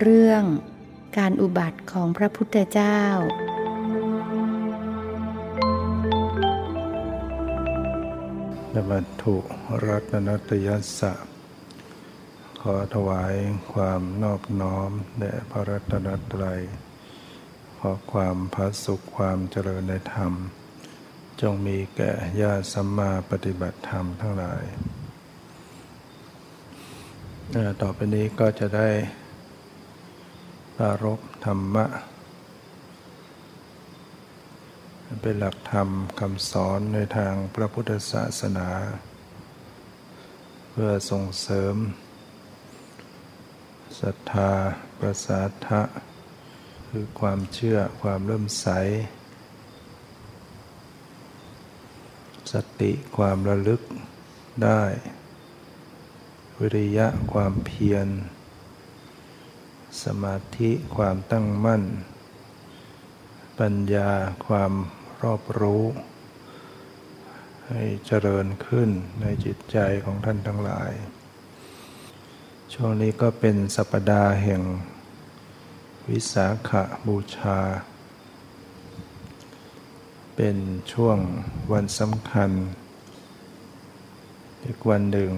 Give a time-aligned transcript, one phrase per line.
[0.00, 0.42] เรื่อง
[1.18, 3.00] การอุบัติของพระพุทธเจ้า
[8.90, 9.36] วัตถุ
[9.86, 11.12] รัตนตยัสสะ
[12.60, 13.34] ขอถวาย
[13.72, 16.60] ความนอบน้อมแด่พระรัตนตรัย
[17.78, 20.32] ขอความพระสุขความเจริญในธรรม
[21.40, 24.64] จงมีแก่ญาติสัมมาปฏิบัติธรรมทั้งหลาย
[27.82, 28.88] ต่อไปนี้ก็จะได้
[30.82, 31.86] ปารบธรรมะ
[35.22, 35.88] เป็นหลักธรรม
[36.20, 38.68] คำสอนในทางพระพุทธศาสนา
[40.70, 41.76] เพื่อส่งเสริม
[44.00, 44.52] ศรัทธา
[44.98, 45.82] ประสาทะ
[46.88, 48.68] คือความเชื่อความเริ่มใส
[52.52, 53.82] สติความระลึก
[54.64, 54.82] ได้
[56.58, 58.08] วิริยะความเพียร
[60.04, 61.82] สมาธิความตั้งมั่น
[63.58, 64.10] ปัญญา
[64.46, 64.72] ความ
[65.22, 65.84] รอบรู้
[67.68, 70.92] ให้เจริญขึ้นในจิตใจของท่านทั้งหลาย
[72.72, 74.62] ช่วงนี้ก็เป็นสัปดาห์แห่ง
[76.08, 76.70] วิสาข
[77.06, 77.58] บูชา
[80.36, 80.56] เป็น
[80.92, 81.18] ช่วง
[81.72, 82.50] วันสำคัญ
[84.64, 85.32] อีกวันหนึ่ง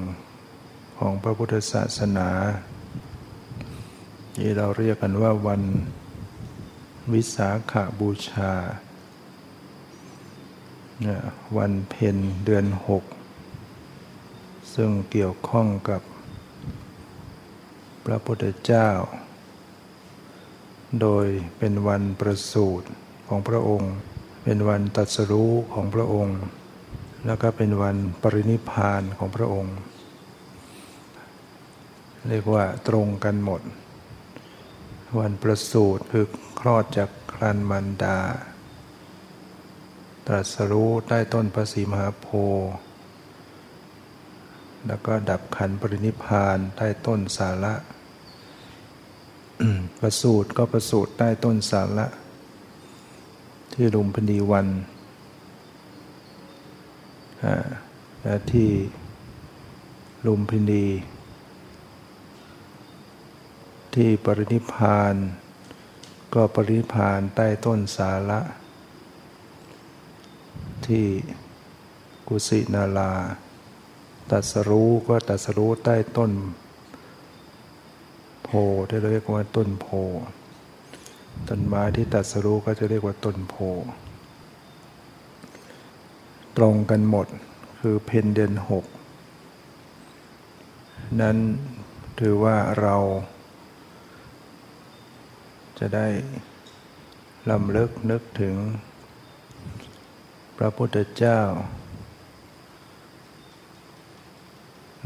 [0.99, 2.29] ของพระพุทธศาสนา
[4.43, 5.63] ที่เราเรียกกันว่าวัน
[7.13, 8.53] วิสาขาบูชา
[11.57, 13.05] วันเพ็ญเดือนหก
[14.75, 16.03] ซึ่งเกี่ยวข้องกับ
[18.05, 18.91] พระพุทธเจ้า
[21.01, 21.27] โดย
[21.59, 22.89] เป็นวันประสูติ
[23.29, 23.93] ของพระองค์
[24.45, 26.39] เป็นวันตัดสรู้ของพระองค์
[27.27, 29.77] แล้วก็เป็นวันปรินิพานของพระองค์
[32.29, 33.63] เรียกว่าตรงกันหมด
[35.19, 36.27] วันประสูติคือ
[36.61, 38.19] คลอดจากครันมันดา
[40.27, 42.73] ตรัสรู้ใต้ต้นพระศรีมหาโพธิ์
[44.87, 47.75] แล้วก็ดับขันปรินิพานใต้ต้นสาระ
[49.99, 52.07] ประสูติก็ประสูติใต้ต้นสาระ
[53.75, 54.69] ที่ลุมพินีวัน
[58.23, 58.71] และที่
[60.27, 60.85] ลุมพินี
[63.95, 65.15] ที่ปรินิพาน
[66.35, 68.41] ก็ปรินิพานใต้ต้นสาระ
[70.87, 71.07] ที่
[72.29, 73.13] กุสินาลา
[74.31, 76.33] ตัสรู้ก็ตัสรู้ใต้ต้น
[78.45, 78.49] โพ
[78.89, 79.87] ที่เรียกว่าต้นโพ
[81.49, 83.55] ต้นไม้ที่ตัสรู้ก็จะเรียกว่าต้นโพ
[86.57, 87.27] ตรงกันหมด
[87.81, 88.85] คือเพนเดนหก
[91.21, 91.37] นั้น
[92.19, 92.97] ถือว่าเรา
[95.81, 96.09] จะได้
[97.51, 98.57] ลำลิกนึกถึง
[100.59, 101.41] พระพุทธเจ้า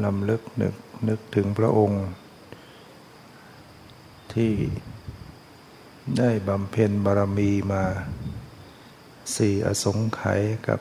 [0.03, 0.75] ลำลิกนึก
[1.07, 2.05] นึกถึงพระองค์
[4.33, 4.53] ที่
[6.17, 7.83] ได้บำเพ็ญบารมีมา
[9.35, 10.79] สี่อสงไขยกับ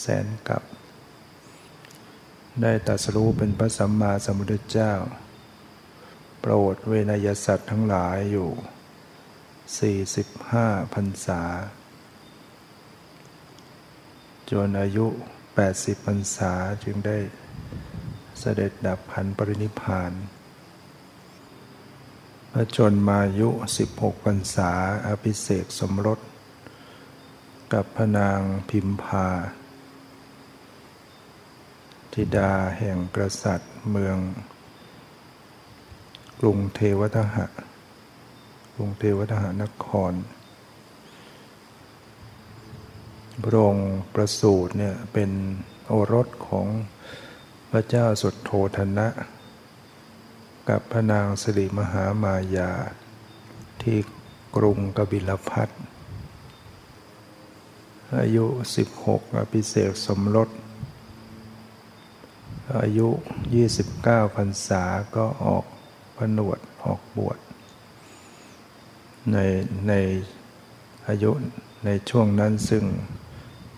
[0.00, 0.62] แสนกับ
[2.62, 4.92] ได้ตัสรู้เป็นพระสัมมาสัมพุทธเจ้า
[6.40, 8.50] โปรดเวนยสัตว์ทั้งหลายอยู่
[9.78, 11.42] 45พรรษา
[14.50, 15.06] จนอายุ
[15.56, 16.52] 80พรรษา
[16.84, 17.18] จึงได้
[18.38, 20.12] เสด็จดับขันปรินิพาน
[22.52, 23.48] พระจนมายุ
[23.88, 24.70] 16พรรษา
[25.06, 26.20] อภิเษกสมรส
[27.72, 29.28] กับพระนางพิมพา
[32.12, 34.18] ธิดาแห่งกษัตริย์เมือง
[36.40, 37.46] กรุงเทวทหะ
[38.80, 40.12] รุงเทวทหานคร
[43.44, 45.30] พระองค์ประสูติเนี่ยเป็น
[45.86, 46.66] โอรสของ
[47.70, 49.08] พระเจ้าสุดโทธนะ
[50.68, 52.70] กับพระนางสิริมหามายา
[53.82, 53.98] ที่
[54.56, 55.68] กรุงกบิลพัท
[58.18, 58.44] อายุ
[58.92, 60.48] 16 อภิเษกสมรส
[62.78, 63.08] อายุ
[63.72, 64.82] 29พรรษา
[65.16, 65.64] ก็ออก
[66.16, 67.38] ผนวดออกบวช
[69.32, 69.38] ใน
[69.88, 69.92] ใน
[71.08, 71.30] อายุ
[71.84, 72.84] ในช่วงนั้นซึ่ง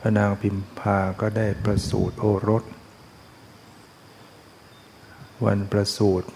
[0.01, 2.65] พระนางพิมพาก็ได้ประสูติโอรส
[5.45, 6.29] วันประสูติ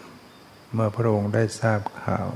[0.72, 2.28] เมื่อพระองค์ได้ทราบข่าว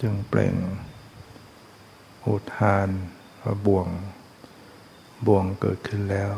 [0.00, 0.54] จึงเปล่ง
[2.24, 2.88] อุทาน
[3.42, 3.88] ว่าบ่วง
[5.26, 6.32] บ่วงเกิดขึ้นแล้ว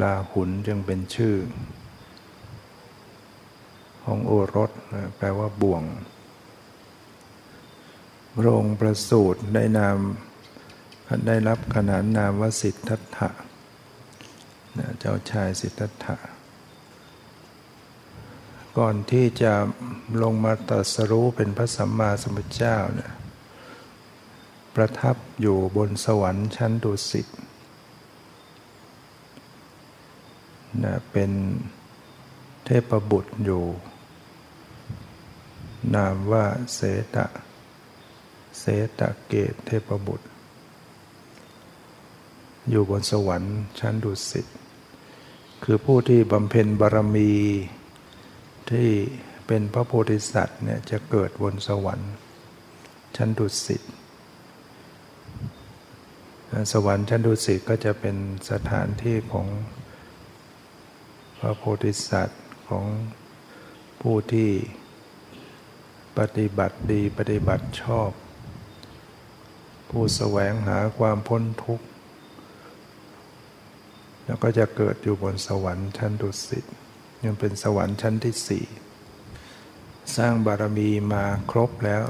[0.00, 1.36] ลาหุนจึงเป็นชื่อ
[4.04, 4.70] ของโอรส
[5.16, 5.82] แปลว่าบ่วง
[8.38, 9.98] พระองค์ประสูติได้นาม
[11.26, 13.30] ได้รับขนานนามว่าสิทธัตถะ
[14.98, 16.16] เจ้าชายสิทธัตถะ
[18.78, 19.52] ก่อนที่จะ
[20.22, 23.12] ลงมาตรัสรู้เป็นพระสัมมาสัมพุทธเจ้าเนี่ย
[24.74, 27.26] ประทับอยู่บนสวรรค์ชั้นดุสิต
[30.84, 31.30] นะเป็น
[32.64, 33.62] เทพบุตรอยู่
[35.94, 36.44] นามว่า
[36.74, 36.80] เส
[37.16, 37.26] ตะ
[38.58, 38.64] เส
[38.98, 40.28] ตะเกตเทพบุตร
[42.70, 44.46] อยู่บนสวรรค์ชั้นดุสิต
[45.64, 47.32] คือผู้ที่บำเพ็ญบารมี
[48.70, 48.88] ที่
[49.46, 52.12] เป็นพระโพธิสัตว์เนี่ยจะเกิดบนสวรรค์
[53.16, 53.82] ชั้นดุสิต
[56.72, 58.16] สวรรค์ชั้นดุสิตก็จะเป็น
[58.50, 59.46] สถานที่ของ
[61.38, 62.84] พระโพธิสัตว์ของ
[64.00, 64.50] ผู้ที่
[66.18, 68.10] ปฏิบัติดีปฏิบัติชอบ
[69.90, 71.86] ผู้แสวงหาความพ้นทุกข์
[74.24, 76.64] แล้วก็จะเกิดอยู่บนสวรรค์ชั้นดุสิต
[77.24, 78.64] ยังเป็นสวรรค์ชั้นที่สี่
[80.16, 82.04] สร้างบารมีมาครบแล้ว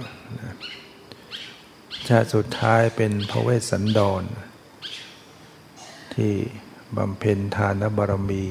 [2.08, 4.22] ชาติสุดท้ายเป็นพระเวสสันดร
[6.14, 6.32] ที่
[6.96, 8.44] บำเพ็ญทานบารมี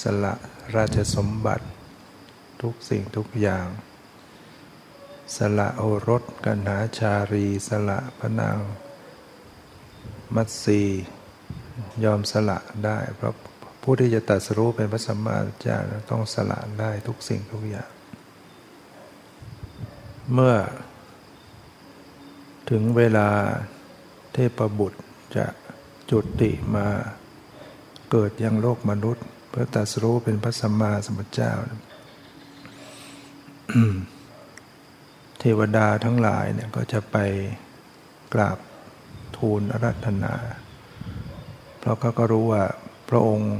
[0.00, 0.34] สละ
[0.76, 1.66] ราชสมบัติ
[2.62, 3.66] ทุกสิ่งทุกอย่าง
[5.36, 8.58] สละโอรสกันหาชารี สละพระนาง
[10.34, 10.80] มัตสี
[12.04, 13.34] ยอมสละได้ เพราะ
[13.82, 15.78] ผู้ที่จะตัดสู้เป็นพระสัมมาสัมพุทธเจ้า
[16.10, 17.90] ต้องสละได้ทุกสิ่งทุกอย่าง
[20.32, 20.56] เมื่อ
[22.70, 23.28] ถึงเวลา
[24.32, 25.00] เทพบุตร
[25.36, 25.46] จะ
[26.10, 26.86] จุติมา
[28.10, 31.52] เกิดยังโลกมนุษย์ เพื่อตัดสู้เป็นพระสัมมาสัมพุทธเจ้า
[35.40, 37.16] เทวดาทั้งหลายเนี่ยก็จะไป
[38.34, 38.58] กราบ
[39.36, 40.34] ทูลอารัธนา
[41.78, 42.64] เพราะเขาก็รู้ว่า
[43.08, 43.54] พระองค์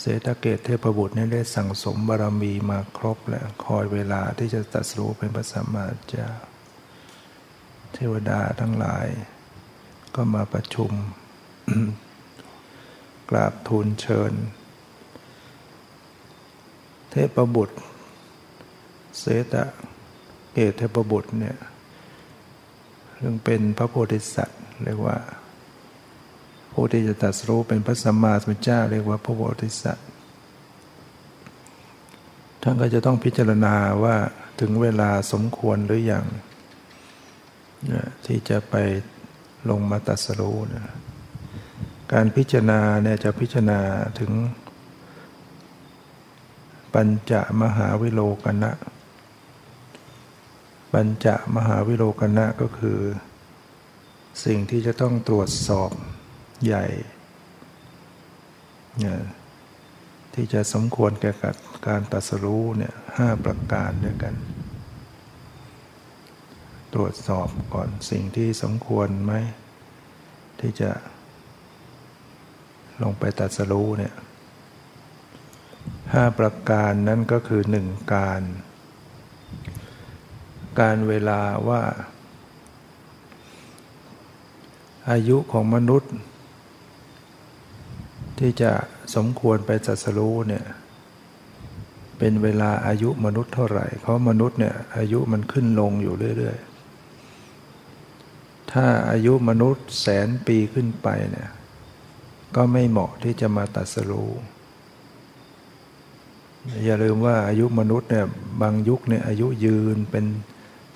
[0.00, 6.28] เสตเกตเทพบุตรนี่ได้สั่งสมบารมีมาครบแล้วคอยเวลาที่จะตัดสู้เป็นพระสัมมาเจ้า
[7.94, 9.06] เทวดาทั้งหลาย
[10.14, 10.92] ก็มาประชุม
[13.30, 14.32] กราบทูลเชิญ
[17.10, 17.78] เทพบุตร
[19.18, 19.54] เสต
[20.58, 21.56] เกตเทพบุตรเนี่ย
[23.20, 25.16] ซึ่งเป็นพระโพธิสัตว์เรียกว่า
[26.72, 30.06] ผู้ที่จะตัดสู้เป็นพระสัมมาสัมพุทธเจ้าเรียกว่าพระโพธิสัตว์
[32.62, 33.74] ท่านก็จะต้องพิจารณา
[34.04, 34.16] ว่า
[34.60, 36.24] ถึงเวลาสมควรหรืออยัง
[38.26, 38.74] ที่จะไป
[39.70, 40.94] ลงมาตัดสู้นะ
[42.12, 43.80] การพิจารณาเนี่ยจะพิจารณา
[44.18, 44.32] ถึง
[46.94, 47.32] ปัญจ
[47.62, 48.72] มหาวิโลกนะ
[50.92, 51.26] ปัญจ
[51.56, 53.00] มหาวิโลกนะก็คือ
[54.44, 55.90] สิ่งที่จะต้องตรวจสอบ
[56.64, 56.86] ใหญ่
[60.34, 61.32] ที่จะสมควรแก่
[61.88, 64.34] การตัดสรู้เนี่ยห้าประการด้วยกัน
[66.94, 69.32] ตรวจสอบก่อนสิ่งที่สมควรไหม
[70.60, 70.90] ที่จะ
[73.02, 74.14] ลงไปตัดสรู้เนี่ย
[76.12, 78.42] ห้าประการนั้นก็คือหนึ่งการ
[80.80, 81.82] การเวลาว่า
[85.10, 86.12] อายุของมนุษย์
[88.38, 88.72] ที่จะ
[89.14, 90.64] สมควรไปจัดสรู้เนี่ย
[92.18, 101.48] เป็นเวลาอายุมนุษย์เท่าไหร่ เพราะมนุษย์เนี่ยอายุมันขึ้นลงอยู่เรื่อยๆ ถ้าอายุมนุษย์แสนปีขึ้นไปเนี่ย
[102.56, 104.30] ก็ไม่เหมาะที่จะมาตัดสรู้
[106.84, 108.26] อย่าลืมว่าอายุมนุษย์เนี่ย
[108.62, 110.24] บางยุคเนี่ยอายุยืนเป็น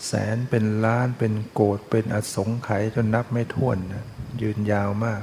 [0.06, 4.06] แสนเป็นล้านเป็นโกดเป็นอสงไขยจนนับไม่ถ้วนนะ
[4.42, 5.22] ยืนยาวมาก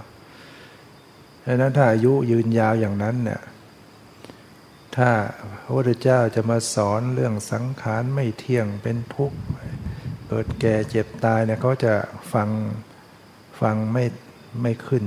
[1.46, 3.42] ดังนั้นถ้าอายุยืนยาวอย่างนั้นเนี่ย
[4.96, 5.12] ถ้า
[5.64, 9.38] พระพุทธเจ้าจะมาสอนเรื่องสังขารไม่เที่ยงเป็นทุกข์
[10.28, 11.94] เกิดแก่เจ็บตายเนี่ยเขาจะ
[12.34, 12.50] ฟัง
[13.62, 14.06] ฟังไม่
[14.62, 15.04] ไม่ขึ้น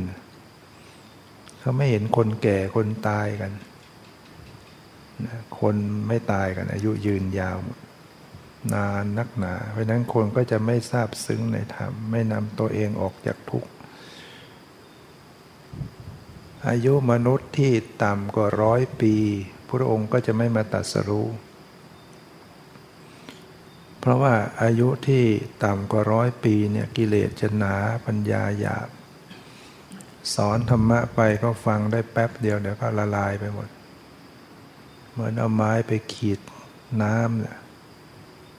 [1.61, 3.53] เขาไม่เห็นคนแก่คนตายกัน
[5.61, 5.77] คน
[6.09, 7.57] ไม่ตายกันอายุยืนยาว
[8.73, 13.69] นานนักหนา เพราะนั้นคนก็จะไม่ทราบซึ้งในธรรม ไม่นำตัวเองออกจากทุกข์
[16.69, 17.73] อายุมนุษย์ที่
[18.05, 19.15] ต่ำกว่าร้อยปี
[19.69, 21.29] พระองค์ก็จะไม่มาตัดสรู้
[24.01, 25.25] เพราะว่าอายุที่
[25.65, 27.77] ต่ำกว่าร้อยปีเนี่ยกิเลสจะหนา
[28.07, 28.89] ปัญญาหยาบ
[30.35, 33.69] สอนธรรมะไปก็ฟังได้แป๊บเดียวเดี๋ยวก็ละลายไปหมด
[35.13, 36.41] เหมือนเอาไม้ไปขีด
[37.03, 37.57] น้ำเนี่ย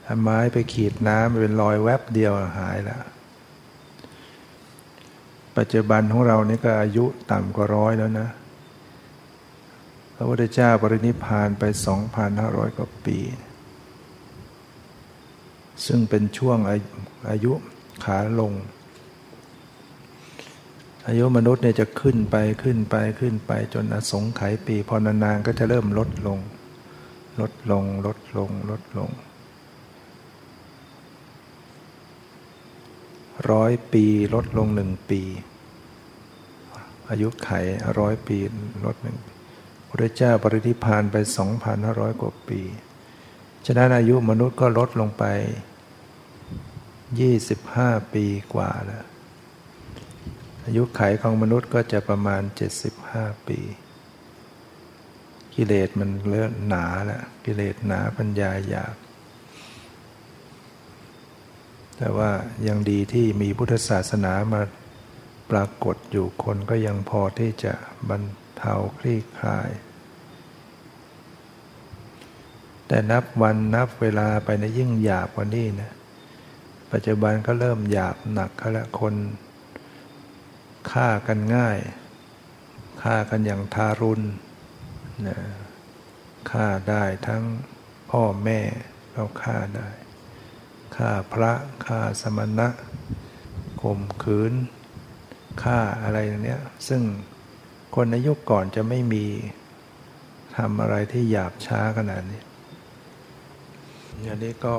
[0.04, 3.02] เอาไม้ไปขีดน้ำเป็นรอยแวบเดียวหายแล้ว
[5.56, 8.28] ปัจจุบันของเรานี่ก็อายุต่ำกว่าร้อยแล้วนะ
[10.14, 11.64] พระพุทธเจ้าปรินิพานไป
[12.20, 13.18] 2,500 กว่าปี
[15.86, 16.58] ซึ่งเป็นช่วง
[17.30, 17.52] อายุ
[18.04, 18.52] ขาลง
[21.06, 26.38] อายุมนุษย์เนี่ยจะขึ้นไปขึ้นไปขึ้นไปจนอสงไขยปี พอนานๆก็จะเริ่มลดลง
[27.40, 29.10] ลดลงลดลงลดลง
[33.50, 35.22] ร้อยปีลดลงหนึ่งปี
[37.10, 37.50] อายุไข
[37.98, 38.36] ร้อยปี
[38.84, 39.18] ลดหนึ่ง
[39.88, 42.60] พระเจ้าปริธิพานไปสองพันห้าร้อยกว่าปี
[43.66, 45.24] ฉะนั้นอายุมนุษย์ก็ลดลงไป
[47.20, 48.24] ยี่สิบห้าปี
[48.54, 49.04] กว่าแล้ว
[50.66, 52.42] อายุไขของมนุษย์ก็จะประมาณ
[52.94, 53.60] 75 ปี
[55.54, 58.94] กิเลสมันเลื่อนหนาแหละกิเลสหนาปัญญาหยาบ
[61.98, 62.30] แต่ว่า
[62.66, 64.62] ยังดีที่มีพุทธศาสนามา
[65.50, 67.72] ปรากฏอยู่คนก็ยังพอที่จะ
[68.08, 68.22] บรร
[68.56, 69.70] เทาคลี่คลาย
[72.86, 75.92] แต่นับวันนับเวลาไปในยิ่งหยาบกว่านี้นะ
[76.92, 79.14] ปัจจุบันก็เริ่มหยาบหนักแล้วคน
[80.90, 81.78] ฆ่ากันง่าย
[83.02, 84.22] ฆ่ากันอย่างทารุณ
[85.26, 85.38] นะ
[86.50, 87.42] ฆ่าได้ทั้ง
[88.10, 88.60] พ่อแม่
[89.12, 89.88] เราฆ่าได้
[90.96, 91.52] ฆ่าพระ
[91.86, 92.68] ฆ่าสมณะ
[93.82, 94.52] ข่มขืน
[95.62, 97.02] ฆ่าอะไรอย่างเนี้ยซึ่ง
[97.94, 99.24] คนในยุคก่อนจะไม่มี
[100.56, 102.42] ทำอะไรที่หยาบช้าขนาดนี้
[104.28, 104.76] อันนี้ก็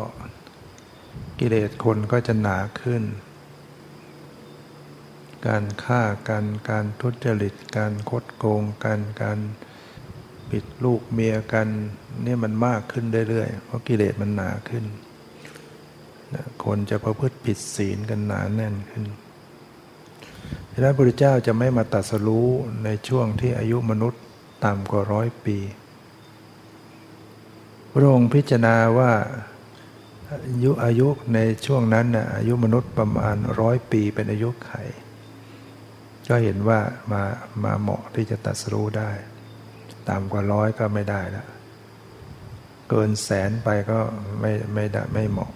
[1.39, 3.03] กิเลสคนก็จะหนาขึ้น
[5.48, 9.39] การฆ่ากันการทุจริต การคดโกงกันการ
[10.50, 11.67] ปิดลูกเมียกัน
[12.25, 14.86] นี่มันมากขึ้นเรื่อยๆ เพราะกิเลสมันหนาขึ้น
[16.63, 19.05] คนจะประพฤติผิดศีลกันหนาแน่นขึ้น
[20.72, 22.50] พระพุทธเจ้าจะไม่มาตัดสรู้
[22.84, 24.22] ในช่วงที่อายุมนุษย์
[24.65, 25.58] ต่ำกว่าร้อยปี
[27.94, 29.12] พระองค์พิจารณาว่า
[30.32, 34.72] อายุอายุในช่วงนั้นนะอายุมนุษย์ประมาณร้อยปีเป็นอายุไข
[36.27, 36.79] ก็เห็นว่า
[37.12, 37.24] มา
[37.63, 39.12] มาเหมาะที่จะตัดสู้ได้
[40.10, 41.48] ต่ำกว่าร้อยก็ไม่ได้แล้ว
[42.89, 44.00] เกินแสนไปก็
[44.39, 45.51] ไม่ไม่ได้ไม่เหมาะ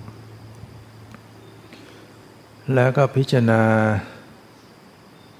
[2.75, 3.63] แล้วก็พิจารณา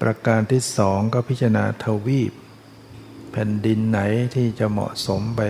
[0.02, 2.32] ประการที่สองก็พิจารณาทวีป
[3.30, 4.00] แผ่นดินไหน
[4.34, 5.42] ที่จะเหมาะสมไป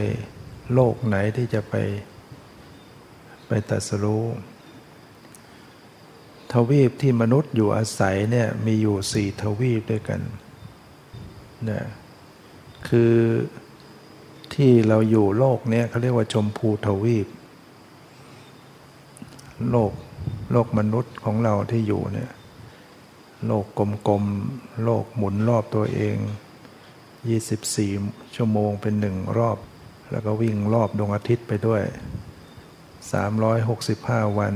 [0.75, 1.75] โลกไหนที่จะไป
[3.49, 4.25] ไปตัดสู้
[6.53, 10.21] ทวีปที่มนุษย์อยู่อาศัยเนี่ยมีอยู่สี่ทวีปด้วยกัน
[11.71, 11.83] นะ
[12.89, 13.15] คือ
[14.55, 17.29] ที่เราอยู่โลกเนี่ยเขาเรียกว่าชมพูทวีป
[19.71, 19.93] โลก
[20.53, 22.31] โลกมนุษย์ของเราที่อยู่เนี่ย
[23.47, 23.65] โลก
[24.09, 26.17] กลมๆ โลกหมุนรอบตัวเอง
[27.51, 29.59] 24 ชั่วโมงเป็นหนึ่งรอบ
[30.11, 31.83] แล้วก็วิ่งรอบดวงอาทิตย์ไปด้วย
[33.51, 34.55] 365 วัน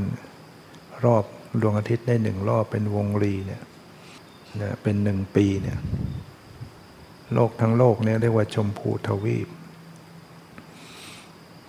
[1.04, 1.24] รอบ
[1.62, 3.62] ดวงอาทิตย์ได้หนึ่งรอบเป็นวงรีเนี่ย
[4.60, 5.78] นะเป็นหนึ่งปีเนี่ย
[7.34, 9.48] โลกทั้งโลกเนี่ยเรียกว่าชมพูทวีป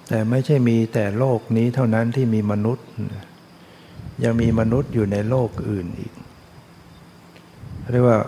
[0.10, 2.88] แต่ไม่ใช่มีแต่โลกนี้เท่านั้นที่มีมนุษย์
[4.24, 6.14] ยังมีมนุษย์อยู่ในโลกอื่นอีก
[7.92, 8.20] เรียกว่า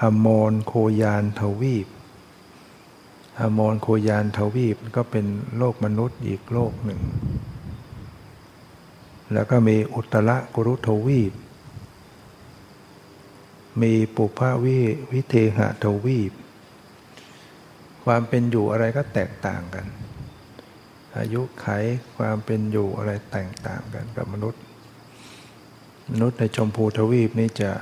[0.00, 1.86] อโมนโคยานทวีป
[3.40, 7.00] อโมนโคยานทวีปก็เป็นโลกมนุษย์อีกโลกหนึ่ง
[9.32, 11.32] แล้วก็มีอุตระกุรุทวีป
[13.82, 14.78] มีปุพาวิ
[15.12, 16.32] วิเทหะทวีป
[18.04, 19.86] ความเป็นอยู่อะไรก็แตกต่างกัน
[21.18, 21.66] อายุไข
[22.16, 24.62] ความเป็นอยู่อะไรแตกต่างกันกับมนุษย์
[26.10, 27.72] มนุษย์ในชมพูทวีปนี่จะ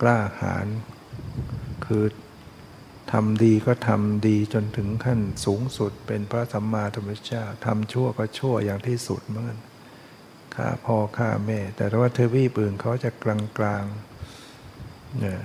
[0.00, 0.66] กล้าหาญ
[1.86, 2.04] คือ
[3.12, 9.56] ทำดีก็ทำดีจนถึงขั้นสูงสุดเป็นพระสัมมาสัมพุทธเจ้าทำชั่วก็ชั่วอย่างที่สุดเหมือน
[10.54, 13.84] ฆ่าพ่อฆ่าแม่ แต่ว่าเทวีปืนเขาจะกลางกลาง
[15.18, 15.40] เนี่ย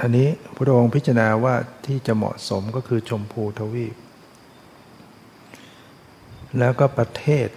[0.00, 1.54] อันนี้พระองค์พิจารณาว่า
[1.86, 3.96] ที่จะเหมาะสมก็คือชมพูทวีป
[6.58, 7.48] แล้วก็ประเทศ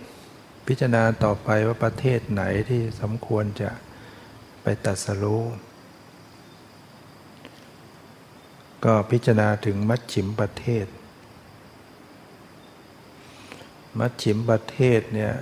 [0.67, 3.69] พิจารณาต่อไปว่าประเทศไหนที่สมควรจะ
[4.61, 5.43] ไปตัดสรู้
[8.85, 10.85] ก็พิจารณาถึงมัชชิมประเทศ
[13.99, 15.33] มัชชิมประเทศเนี่ย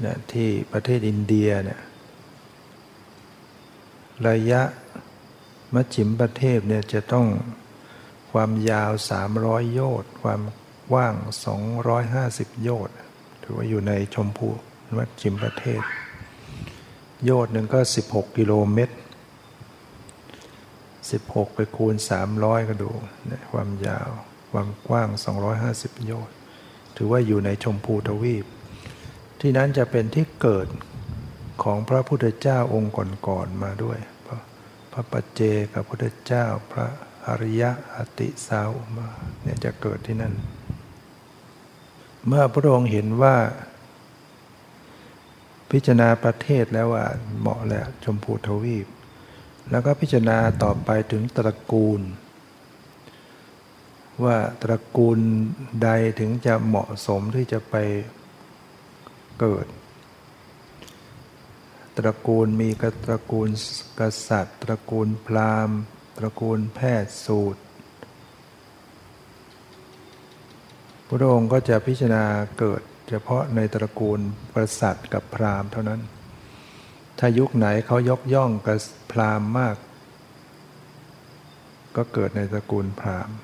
[0.00, 1.80] เนี่ยที่ประเทศอินเดียเนี่ย
[4.28, 4.62] ระยะ
[5.74, 7.26] มัชชิมประเทศเนี่ยจะต้อง
[8.30, 8.92] ความยาว
[9.32, 10.40] 300 โยชน์ความ
[10.90, 11.14] กว้าง
[11.88, 12.96] 250 โยชน์
[13.42, 14.48] ถือว่าอยู่ในชมพู
[14.96, 15.82] มัชชิมประเทศ
[17.24, 18.96] โยชน์หนึ่งก็ 16 กิโลเมตร
[20.98, 21.94] 16 ไปคูณ
[22.32, 22.90] 300 ก็ดู
[23.52, 24.10] ความยาว
[24.50, 25.08] ความกว้าง
[25.58, 26.34] 250 โยชน์
[26.96, 28.46] ถือว่าอยู่ในชมพูทวีป
[29.40, 30.68] ที่นั้นจะเป็นที่เกิด
[31.62, 32.92] ของพระพุทธเจ้าองค์
[33.28, 34.38] ก่อนๆมาด้วย พระ
[34.92, 35.40] พระปัจเจ
[35.72, 36.86] กับพระพุทธเจ้าพระ
[37.26, 39.08] อริยะอติสาวมา
[39.42, 40.34] เนี่ยจะเกิดที่นั่น
[42.26, 43.36] เมื่อพระองค์เห็นว่า
[45.70, 47.06] พิจารณาประเทศแล้วว่า
[47.38, 48.86] เหมาะแล้วชมพูทวีป
[49.70, 52.00] แล้วก็พิจารณาต่อไปถึงตระกูล
[54.24, 55.18] ว่าตระกูล
[55.82, 55.88] ใด
[56.20, 57.74] ถึงจะเหมาะสมที่จะไป
[59.40, 59.66] เกิด
[61.96, 63.48] ตระกูลมีกตระกูล
[63.98, 65.78] กษัตริย์ ตระกูลพราหมณ์
[66.18, 67.60] ตระกูลแพทย์สูตร
[71.08, 72.24] พระองค์ก็จะพิจารณา
[72.58, 74.20] เกิด เฉพาะในตระกูล
[74.54, 76.00] กษัตริย์กับพราหมณ์เท่านั้น
[77.18, 78.78] ถ้ายุคไหนเขายกย่องกับ
[79.12, 79.76] พราหมณ์มาก
[81.96, 83.36] ก็เกิดในตระกูลพราหมณ์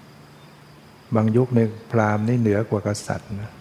[1.15, 1.61] บางยุคใน
[1.93, 3.53] พราหมณ์นี่เหนือกว่ากษัตริย์นะ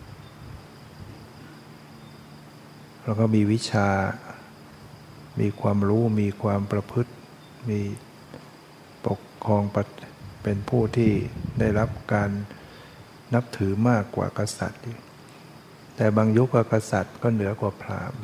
[3.04, 3.88] แล้วก็มีวิชา
[5.40, 7.12] มีความรู้ มีความประพฤติ
[7.70, 7.80] มี
[9.08, 9.64] ปกครอง
[10.44, 11.12] เป็นผู้ที่
[11.60, 12.32] ได้รับการ
[13.34, 14.82] นับถือมากกว่ากษัตริย์
[15.96, 18.22] แต่บางยุคกษัตริย์ก็เหนือกว่าพราหมณ์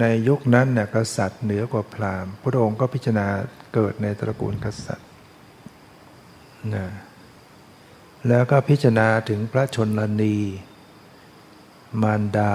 [0.00, 3.26] ในยุคนั้นเนี่ยกษัตริย์เหนือกว่าพราหมณ์ พระองค์ก็พิจารณา
[3.74, 5.08] เกิดในตระกูลกษัตริย์
[6.74, 6.86] นะ
[8.28, 9.88] แล้วก็พิจารณาถึงพระชน
[10.22, 10.36] นี
[12.02, 12.52] มารดา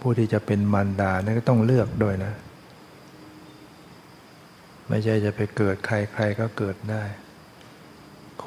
[0.00, 2.32] ผู้ที่จะเป็นมารดานี่ก็ต้องเลือกด้วยนะ
[4.88, 7.02] ไม่ใช่จะไปเกิดใครใครก็เกิดได้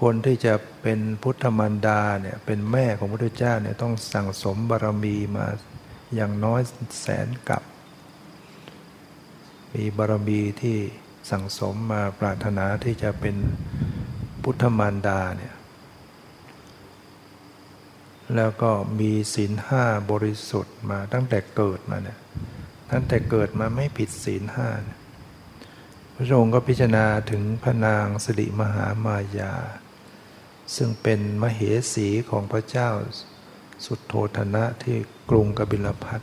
[0.02, 5.46] คนที่จะเป็นพุทธมารดาเนี่ยเป็นแม่ของพระพุทธเจ้าเนี่ยต้องสั่งสมบารมีมา
[6.16, 6.62] อย่างน้อย
[7.02, 7.64] แสนกับ
[9.74, 10.78] มีบารมีที่
[11.32, 13.36] สั่งสมมาปรารถนาที่จะเป็น
[14.44, 15.56] พุทธมารดาเนี่ย
[18.36, 22.20] แล้วก็มีศีลห้าบริสุทธิ์มาตั้งแต่เกิดมาเนี่ย
[22.92, 24.70] ตั้งแต่เกิดมาไม่ผิดศีลห้า
[26.16, 29.54] พระองค์ก็พิจารณาถึงพระนางสิริมหามายา
[30.76, 31.62] ซึ่งเป็นมเห
[31.94, 32.90] สีของพระเจ้า
[33.86, 34.98] สุดโทธนะที่
[35.30, 36.22] กรุงกบิลพัท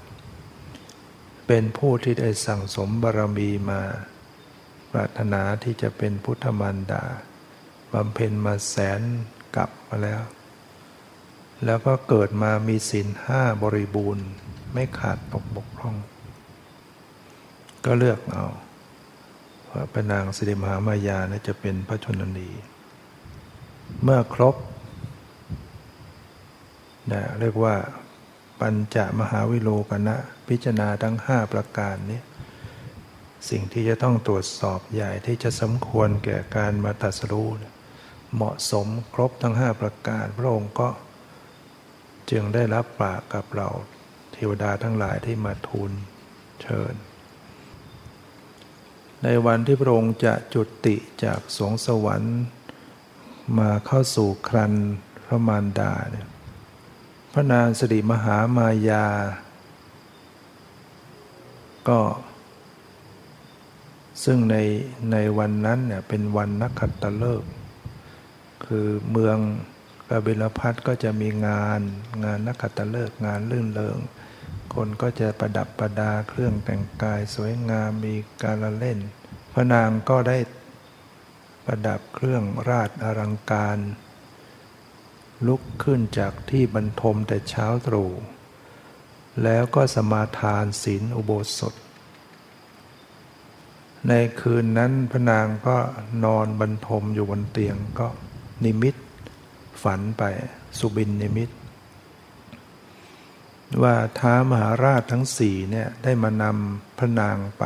[1.46, 3.80] เป็นผู้ที่ได้สั่งสมบารมีมา
[4.92, 7.04] ปรารถนาที่จะเป็นพุทธมารดา
[7.92, 9.00] บำเพ็ญมาแสน
[9.56, 10.22] กับมาแล้ว
[11.64, 14.26] แล้วก็เกิดมามีศีลห้าบริบูรณ์
[14.72, 15.96] ไม่ขาดตกบกพร่อง
[17.84, 18.46] ก็เลือกเอา
[19.70, 22.50] ว่าพระนางสิริมหามายานะจะเป็นพระชนนี
[24.02, 24.56] เมื่อครบ
[27.12, 27.74] นะเรียกว่า
[28.60, 30.16] ปัญจมหาวิโลกนะ
[30.48, 32.20] พิจารณาทั้งห้าประการนี้
[33.50, 37.48] สิ่งที่จะต้องตรวจสอบใหญ่ที่จะสมควรแก่การมาตัสรู้
[38.34, 40.88] เหมาะสมครบทั้งห้าประการ พระองค์ก็
[42.30, 43.68] จึงได้รับปากกับเรา
[44.32, 45.90] เทวดาทั้งหลายที่มาทูล
[46.62, 46.94] เชิญ
[49.24, 52.38] ในวันที่พระองค์จะจุติจากสวงสวรรค์
[53.58, 54.72] มาเข้าสู่ครัน
[55.24, 56.28] พระมารดาเนี่ย
[57.32, 59.06] พระนางสิริมหามายา
[61.88, 62.00] ก็
[64.24, 64.56] ซึ่งใน
[65.12, 67.50] ในวันนั้นเนี่ยเป็นวันนักขัตฤกษ์
[68.64, 69.38] คือเมือง
[70.10, 71.80] กบิลพัทก็จะมีงาน
[72.24, 73.98] งานนักขัตฤกษ์งานลื่นเริง
[74.74, 78.98] คนก็จะประดับประดาเครื่องแต่งกายสวยงามมีการละเล่น
[79.52, 80.36] พระนางก็ได้
[81.70, 83.78] ประดับเครื่องราชอลังการ
[85.46, 88.10] ลุกขึ้นจากที่บรรทมแต่เช้าตรู่
[89.42, 91.74] แล้วก็สมาทานศีลอุโบสถ
[94.08, 95.78] ในคืนนั้นพระนางก็
[96.24, 98.08] นอนบรรทมอยู่บนเตียงก็
[98.64, 98.94] นิมิต
[99.82, 100.22] ฝันไป
[100.78, 101.50] สุบินนิมิต
[103.82, 107.64] ว่าท้ามหาราชทั้งสี่เนี่ยได้มานำพระนางไป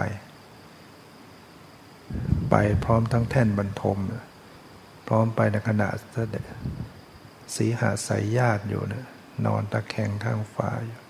[2.55, 3.99] ไปพร้อมทั้งแท่นบรรทม
[5.09, 6.45] พร้อมไปในขณะเสด็จ
[7.55, 9.07] สีหาสายญาติอยู่นะ
[9.45, 11.01] นอนตะแคงข้างฟ้าอยู่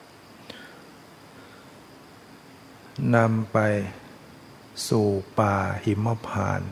[3.16, 3.58] นำไป
[4.88, 5.06] สู่
[5.38, 6.62] ป่าหิมพาน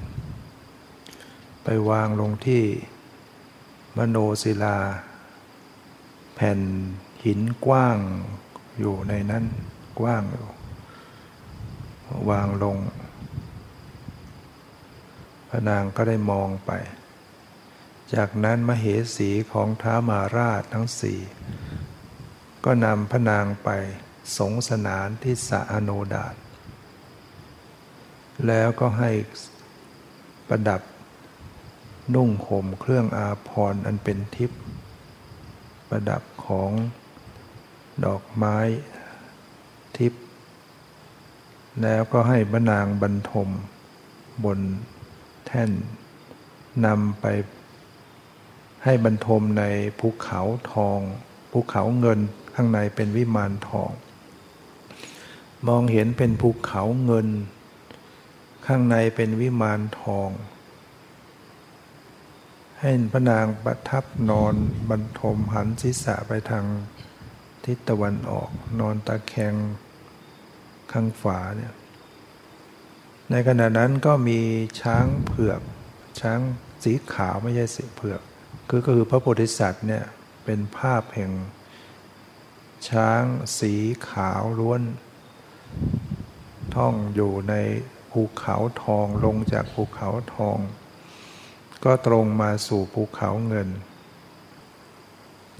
[1.65, 2.65] ไปวางลงที่
[3.97, 4.79] มโนศิลา
[6.35, 6.61] แผ่น
[7.25, 7.99] หินกว้าง
[8.79, 9.45] อยู่ในนั้น
[10.01, 10.49] กว้างอยู่
[12.31, 12.79] วางลง
[15.51, 16.71] พระนางก็ได้มองไป
[18.15, 18.85] จากนั้นมเห
[19.17, 21.21] สีของท้ามาราชทั้งสี่
[22.65, 23.69] ก็นำพระนางไป
[24.39, 26.35] สงสนานที่สะอโนดาต
[28.47, 29.11] แล้วก็ให้
[30.49, 30.83] ประดับ
[32.15, 34.61] นุ่งห่มเครื่องอาภรณ์อันเป็นทิพย์
[35.89, 36.71] ประดับของ
[38.05, 38.57] ดอกไม้
[39.97, 40.23] ทิพย์
[41.83, 43.49] แล้วก็ให้บนางบรรทม
[44.45, 44.59] บน
[45.47, 45.71] แท่น
[46.87, 47.27] นำไป
[48.85, 49.65] ให้บรรทมใน
[50.01, 50.41] ภูเขา
[50.73, 50.99] ทอง
[51.53, 52.21] ภูเขาเงิน
[52.55, 53.91] ข้างในเป็นวิมานทอง
[55.69, 57.29] มองเห็นเป็นภูเขาเงิน
[58.67, 60.31] ข้างในเป็นวิมานทอง
[62.81, 64.55] ให้พระนางประทับนอน
[64.91, 66.65] บรรทมหันศีรษะไปทาง
[67.65, 68.51] ทิศตะวันออก
[68.81, 69.55] นอนตะแคง
[70.93, 71.73] ข้างฝาเนี่ย
[73.31, 74.41] ในขณะนั้นก็มี
[74.81, 75.61] ช้างเผือก
[76.21, 76.41] ช้าง
[76.85, 78.21] สีขาวไม่ใช่สีเผือก
[78.69, 80.05] คือก็คือพระโพธิสัตว์เนี่ย
[80.45, 81.33] เป็นภาพแห่ง
[82.89, 83.23] ช้าง
[83.59, 83.75] สี
[84.09, 84.83] ขาวล้วน
[86.75, 87.55] ท่องอยู่ใน
[88.11, 90.59] ภูเขาทองลงจากภูเขาทอง
[91.85, 93.69] ก็ตรงมาสู่ภูเขาเงิน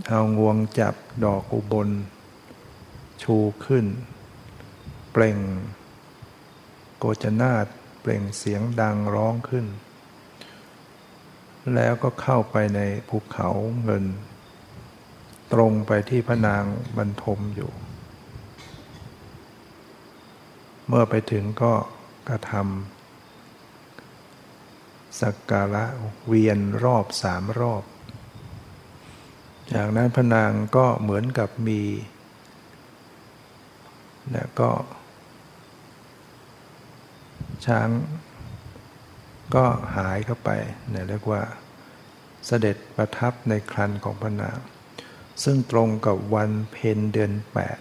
[0.09, 1.89] เอางวงจับดอกอุบล
[3.23, 3.87] ชูขึ้น
[5.13, 5.39] เปล่ง
[7.03, 7.67] โกจนาต
[8.01, 9.67] เปล่งเสียงดังร้องขึ้น
[11.75, 13.49] แล้วก็เข้าไปในภูเขา
[13.85, 14.05] เงิน
[15.53, 16.65] ตรงไปที่พระนาง
[16.97, 17.71] บรรทมอยู่
[20.89, 21.75] เมื่อไปถึงก็
[22.29, 25.85] กระทำสักการะ
[26.27, 27.85] เวียนรอบสามรอบ
[29.75, 31.83] จากนั้นพระนางก็เหมือนกับมี
[34.33, 34.71] แล้วก็
[37.67, 37.89] ช้าง
[39.55, 39.65] ก็
[39.97, 40.51] หายเข้าไป
[40.91, 41.43] เนี่ยเรียกว่า
[42.47, 44.59] เสด็จประทับในครันของพระนาง
[45.45, 47.79] ซึ่งตรงกับวันเพ็ญเดือนแปด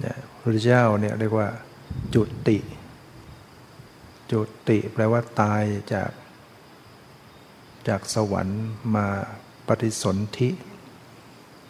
[0.00, 1.48] เนี่ยพระเจ้าเนี่ยเรียกว่า
[2.14, 2.58] จุติ
[4.32, 5.62] จุติแปลว่าตาย
[5.94, 6.10] จาก
[7.88, 8.64] จากสวรรค์
[8.96, 9.06] มา
[9.68, 10.50] ปฏิสนธิ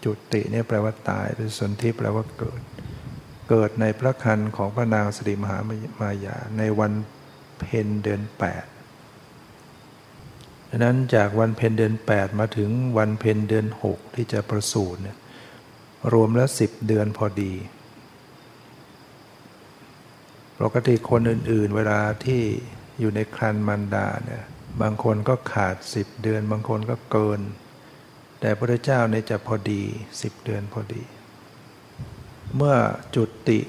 [0.05, 2.61] จุติเนี่ยแปลว่าตายปฏิสนธิแปลว่าเกิด
[3.49, 5.59] เกิดในพระคันของพระนางสิริมหา
[6.01, 6.93] มายาในวัน
[7.61, 8.65] เพ็ญเดือนแปด
[10.69, 15.19] ดังนั้นจากวันเพ็ญเดือนแปดมาถึงวันเพ็ญเดือนหกที่จะประสูติเนี่ย
[16.13, 17.55] รวมแล้วสิบเดือนพอดี
[20.61, 22.43] ปกติคนอื่นๆ เวลาที่
[23.01, 24.45] อยู่ในครันมันดาเนี่ย
[24.83, 27.41] บางคนก็ขาดสิบเดือน บางคนก็เกิน
[28.41, 29.83] แต่พระเจ้าเนี่ยจะพอดี
[30.23, 31.03] สิบเดือนพอดี
[32.57, 32.77] เมื่อ
[33.15, 33.61] จุติ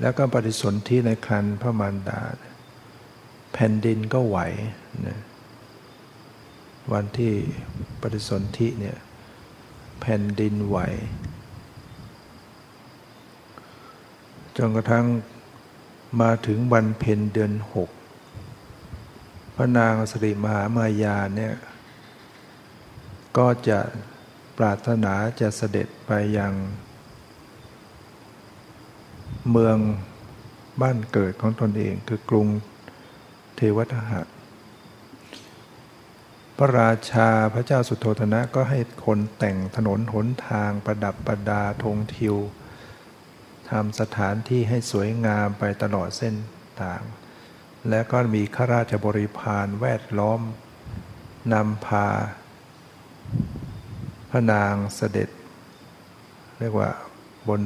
[0.00, 2.20] แล้วก็ปฏิสนธิในครันพระมารดา
[3.52, 4.38] แผ่นดินก็ไหว
[5.06, 5.20] นะ
[6.92, 7.34] วันที่
[8.00, 8.96] ปฏิสนธิเนี่ย
[10.00, 10.78] แผ่นดินไหว
[14.56, 15.06] จนกระทั่ง
[16.20, 17.90] มาถึงวันเพ็ญเดือนหก
[19.56, 21.54] พระนางสริมหามายาเนี่ย
[23.38, 23.80] ก็จะ
[24.58, 26.52] ปรารถนาจะเสด็จไปยัง
[29.50, 29.78] เมือง
[30.82, 32.48] บ้านเกิดของตนเองคือกรุง
[33.56, 34.20] เทวทหะ
[36.58, 42.36] พระราชาพระเจ้าสุโธธนะก็ให้คนแต่งถนนหนทางประดับประดาธงทิว
[43.70, 46.34] ทำสถานที่ให้สวยงามไปตลอดเส้น
[46.80, 47.00] ทาง
[47.88, 50.40] และก็มีข้าราชบริพารแวดล้อม
[51.52, 52.08] นำพา
[54.30, 55.28] พระนางเสด็จ
[56.60, 56.90] เรียกว่า
[57.48, 57.60] บน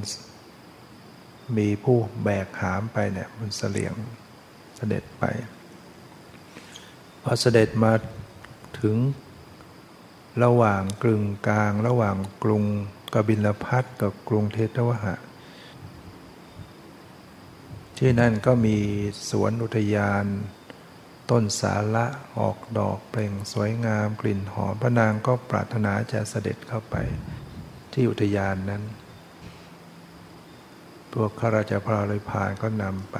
[1.56, 3.94] มีผู้แบกหามไปเนี่ยบนเสลียง
[4.76, 5.24] เสด็จไป
[7.22, 7.92] พอเสด็จมา
[8.80, 8.96] ถึง
[10.44, 12.64] ระหว่างกลึงกลาง ระหว่างกรุง
[13.14, 15.14] กบิลพัทกับกรุงเทตวหะ
[17.98, 18.76] ที่นั่นก็มี
[19.30, 20.24] สวนอุทยาน
[21.30, 22.06] ต้นสาละ
[22.38, 26.96] ออกดอกเปล่งสวยงามกลิ่นหอมพระนางก็ปรารถนาจะเสด็จเข้าไป
[27.92, 28.82] ที่อุทยานนั้น
[31.12, 33.16] พวกข้าราชพาเลยพานก็นำไป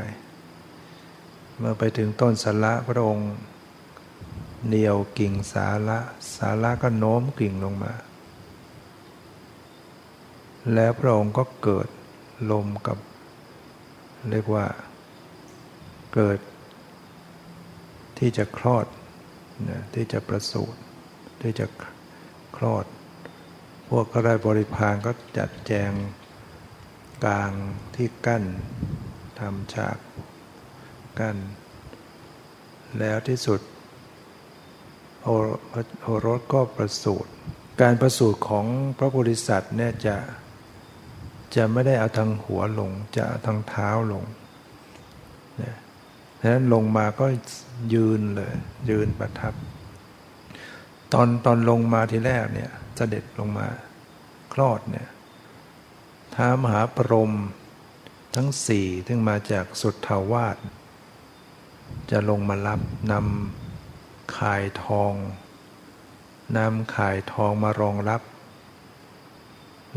[1.58, 3.30] เมื่อไปถึงต้นสาระพระองค์
[4.66, 5.98] เหนียวกิ่งสาระ
[6.36, 7.92] สาระก็โน้มกิ่งลงมา
[10.74, 11.88] แล้วพระองค์ก็เกิด
[12.50, 12.98] ลมกับ
[14.30, 14.66] เรียกว่า
[16.14, 16.38] เกิด
[18.18, 18.86] ที่จะคลอด
[19.70, 20.80] นะที่จะประสูติ
[21.42, 21.66] ที่จะ
[22.56, 22.84] คลอด
[23.88, 25.90] พวกก็ได้บริพารก็จัดแจง
[27.24, 27.50] กลาง
[27.94, 28.44] ที่กั้น
[29.38, 29.98] ทำฉาก
[31.18, 31.36] กั้น
[32.98, 33.60] แล้วที่สุด
[35.22, 37.30] โอรสก็ประสูติ
[37.80, 38.66] การประสูติของ
[38.98, 40.16] พระโพธิสัตว์เนี่ยจะ
[41.56, 44.24] จะไม่ได้เอาทางหัวลง จะเอาทางเท้าลง
[45.58, 45.76] เนี่ย
[46.40, 47.26] ดังนั้นลงมาก็
[47.94, 48.54] ยืนเลย
[48.90, 49.54] ยืนประทับ
[51.12, 53.66] ตอนตอนลงมาทีแรกเนี่ยเสด็จลงมา
[54.52, 55.08] คลอดเนี่ย
[56.42, 57.32] ท้ามหาปรม
[58.36, 60.56] ทั้งสี่ที่มาจากสุดทาวาส
[62.10, 62.80] จะลงมารับ
[63.12, 65.14] นำข่ายทอง
[66.58, 68.22] นำข่ายทองมารองรับ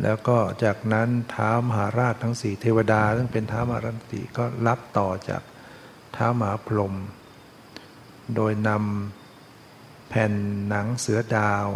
[0.02, 5.42] แล้วก็จากนั้นท้ามหาราชทั้งสี่เทวดา ซึ่งเป็นท้ามหาราชสีก็รับต่อจาก
[6.16, 6.96] ท้ามหาพรหม
[8.36, 10.34] โดยนำแผ่น
[10.68, 11.68] หนังเสือดาว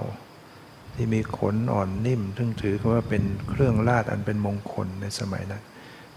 [0.95, 5.63] ที่มีขนอ่อนนิ่มซึ่งถือว่าเป็นเครื่องราชอันเป็นมงคลในสมัยนั้น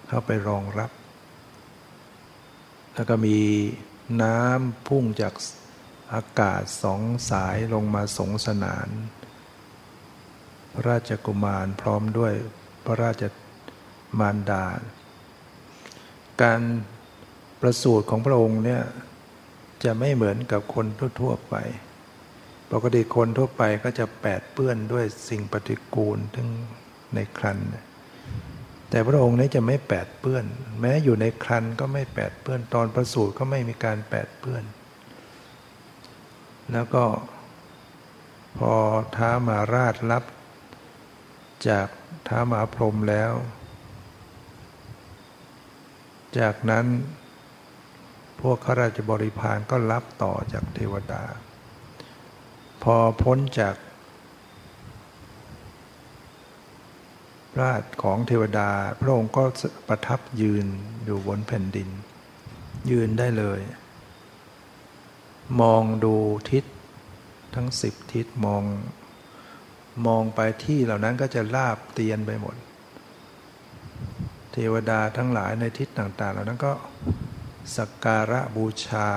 [0.07, 0.91] เข้าไปรองรับ
[2.95, 3.38] แล้วก็มี
[4.23, 5.35] น้ำพุ่งจาก
[6.14, 8.88] อากาศสองสายลงมาสงสนาน
[10.73, 12.33] พระราชกุมารพร้อมด้วย
[12.85, 13.23] พระราช
[14.19, 14.64] มารดา
[16.43, 16.61] การ
[17.61, 18.83] ประสูติของพระองค์เนี่ย
[19.85, 20.87] จะไม่เหมือนกับคน
[21.21, 21.55] ทั่วๆไป
[22.72, 26.48] ปกติคนทั่วไปก็จะแปดเปื้อนด้วยสิ่งปฏิกูลทั้ง
[27.14, 27.59] ในครัน
[28.90, 30.44] แต่พระองค์นี้จะไม่แปดเปื้อน
[30.81, 34.64] แม้อยู่ในครันก็ไม่แปดเปื้อน ตอนประสูติก็ไม่มีการแปดเปื้อน
[36.72, 37.04] แล้วก็
[38.59, 38.74] พอ
[39.16, 40.24] ท้ามาราชรับ
[41.68, 41.88] จาก
[42.28, 43.33] ท้ามาพรมแล้ว
[46.38, 46.87] จากนั้น
[48.40, 51.22] พวกข้าราชบริพารก็รับต่อจากเทวดา
[52.83, 53.75] พอพ้นจาก
[57.61, 59.45] ราชของเทวดา พระองค์ก็
[59.88, 60.67] ประทับยืน
[61.05, 61.88] อยู่บนแผ่นดิน
[62.91, 63.61] ยืนได้เลย
[65.61, 66.14] มองดู
[66.51, 66.64] ทิศ
[67.55, 68.62] ทั้งสิบทิศมอง
[70.07, 72.57] มองไปที่เหล่านั้นก็จะลาบเตียนไปหมด
[74.53, 76.73] เทวดาทั้งหลายในทิศต่าง ๆ เหล่านั้นก็
[77.77, 79.09] สักการะบูชา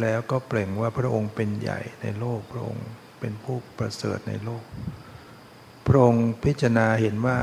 [0.00, 2.86] แล้วก็เปล่งว่าพระองค์เป็นใหญ่ในโลกพระองค์
[3.20, 4.64] เป็นผู้ประเสริฐในโลก
[5.86, 7.38] พระองค์พิจารณาเห็นว่า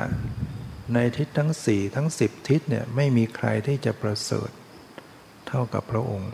[0.93, 4.49] ในทิศทั้งสี่ทั้งสิบทิศเนี่ยไม่มีใครที่จะประเสริฐ
[5.47, 6.32] เท่ากับพระองค์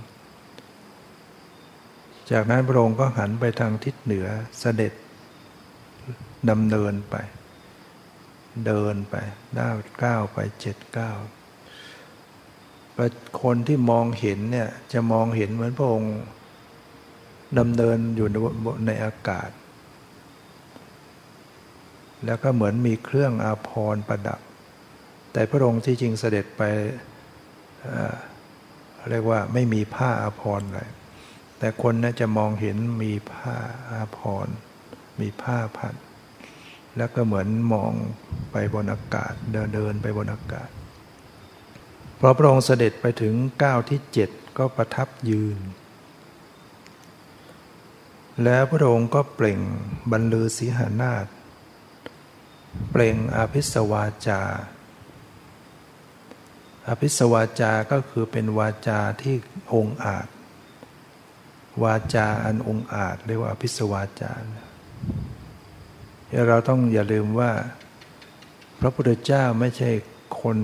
[2.31, 4.27] จากนั้นพระองค์ก็หันไปทางทิศเหนือ
[4.59, 4.93] เสด็จ
[6.49, 7.15] ดำเนินไป
[8.65, 9.15] เดินไป
[9.57, 11.17] ด้าวก้าวไปเจ็ดก้าว
[13.41, 16.15] คนที่มองเห็นเนี่ยจะมองเห็นเหมือนพระองค์
[17.59, 18.27] ดำเนินอยู่
[18.85, 19.49] ในอากาศ
[22.25, 24.39] แล้วก็เหมือนมีเครื่องอาภรณ์ประดับ
[25.33, 26.61] แต่พระองค์ที่จริงเสด็จไป
[29.09, 30.89] เรียกว่าไม่มีผ้าอาภรณ์เลย
[31.59, 33.55] แต่คนน่จะมองเห็นมีผ้า
[33.91, 34.55] อาภรณ์
[35.21, 35.95] มีผ้าพัน
[36.97, 37.91] แล้วก็เหมือนมอง
[38.51, 40.69] ไปบนอากาศเดินเดินไปบนอากาศ
[42.19, 45.57] พอพระองค์เสด็จไปถึงก้าวที่เจ็ดก็ประทับยืน
[48.43, 49.59] แล้วพระองค์ก็เปล่ง
[50.11, 51.25] บรรลือสีหานาฏ
[52.91, 54.41] เปล่งอภิสวาจา
[56.87, 59.35] อภิสวาจาก็คือเป็นวาจาที่
[59.73, 60.27] องอาจ
[61.83, 64.31] วาจาอันองอาจเรียกว่าอภิสวาจา
[66.49, 67.51] เราต้องอย่าลืมว่า
[68.79, 69.91] พระพุทธเจ้าไม่ใช่
[70.41, 70.57] คน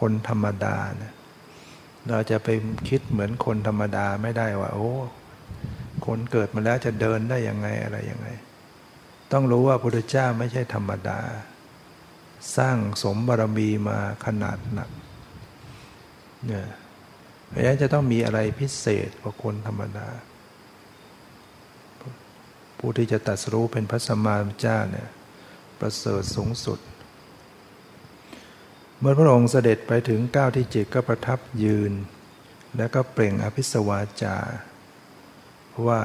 [0.00, 1.12] คนธรรมดานะ
[2.08, 2.48] เราจะไป
[2.88, 4.92] คิดเหมือนคนธรรมดาไม่ได้ว่า โอ้
[6.06, 8.28] คนเกิดมาแล้วจะเดินได้ยังไงอะไรยังไง
[9.32, 11.18] ต้องรู้ว่าพระพุทธเจ้าไม่ใช่ธรรมดา
[12.56, 14.90] สร้างสมบารมีมาขนาดหนัก
[16.46, 16.66] เนี่ย
[17.48, 20.08] เพราะฉะนั้นจะต้องมีอะไรพิเศษกว่าคนธรรมดา
[22.78, 25.08] ผู้ที่จะตัดสู้เป็นพระสัมมาสัมพุทธเจ้าเนี่ย
[25.80, 26.78] ประเสริฐสูงสุด
[28.98, 31.92] เมื่อพระองค์เสด็จไปถึงก้าวที่เจ็ดก็ประทับยืน
[32.76, 34.36] แล้วก็เปล่งอภิสวาจา
[35.86, 36.00] ว่า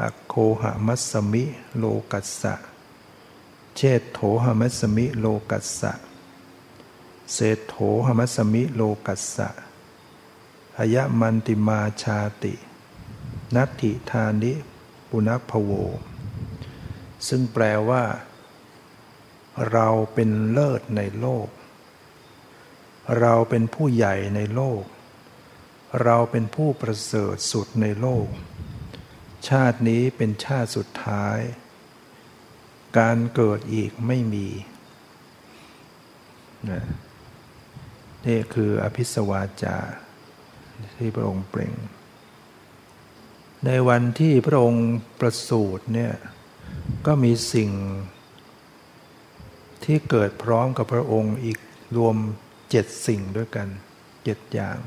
[0.00, 1.44] อโคหามัสมิ
[1.76, 2.54] โลกัสสะ
[3.76, 5.92] เชตโถหามัสมิโลกัสสะ
[7.34, 9.48] เศธโถหมัสมิโลกัสสะ
[10.78, 12.54] อายะมันติมาชาติ
[13.54, 14.52] นัตถิธานิ
[15.10, 15.70] ปุณพโว
[17.28, 18.02] ซึ่งแปลว่า
[19.72, 21.48] เราเป็นเลิศในโลก
[23.20, 24.84] เราเป็นผู้ใหญ่ในโลก
[26.04, 28.26] เราเป็นผู้ประเสริฐสุดในโลก
[29.48, 31.38] ชาตินี้เป็นชาติสุดท้าย
[32.98, 34.48] การเกิดอีกไม่มี
[38.26, 39.78] นี่คืออภิสวาจา
[40.96, 41.74] ที่พระองค์เปล่ง
[43.66, 44.88] ในวันที่พระองค์
[45.20, 46.12] ประสูติเนี่ย
[47.06, 47.70] ก็มีสิ่ง
[49.90, 51.58] ที่เกิดพร้อมกับพระองค์อีก
[51.96, 52.16] รวม
[52.70, 53.68] เจ็ดสิ่งด้วยกัน
[54.24, 54.78] เจ็ดอย่าง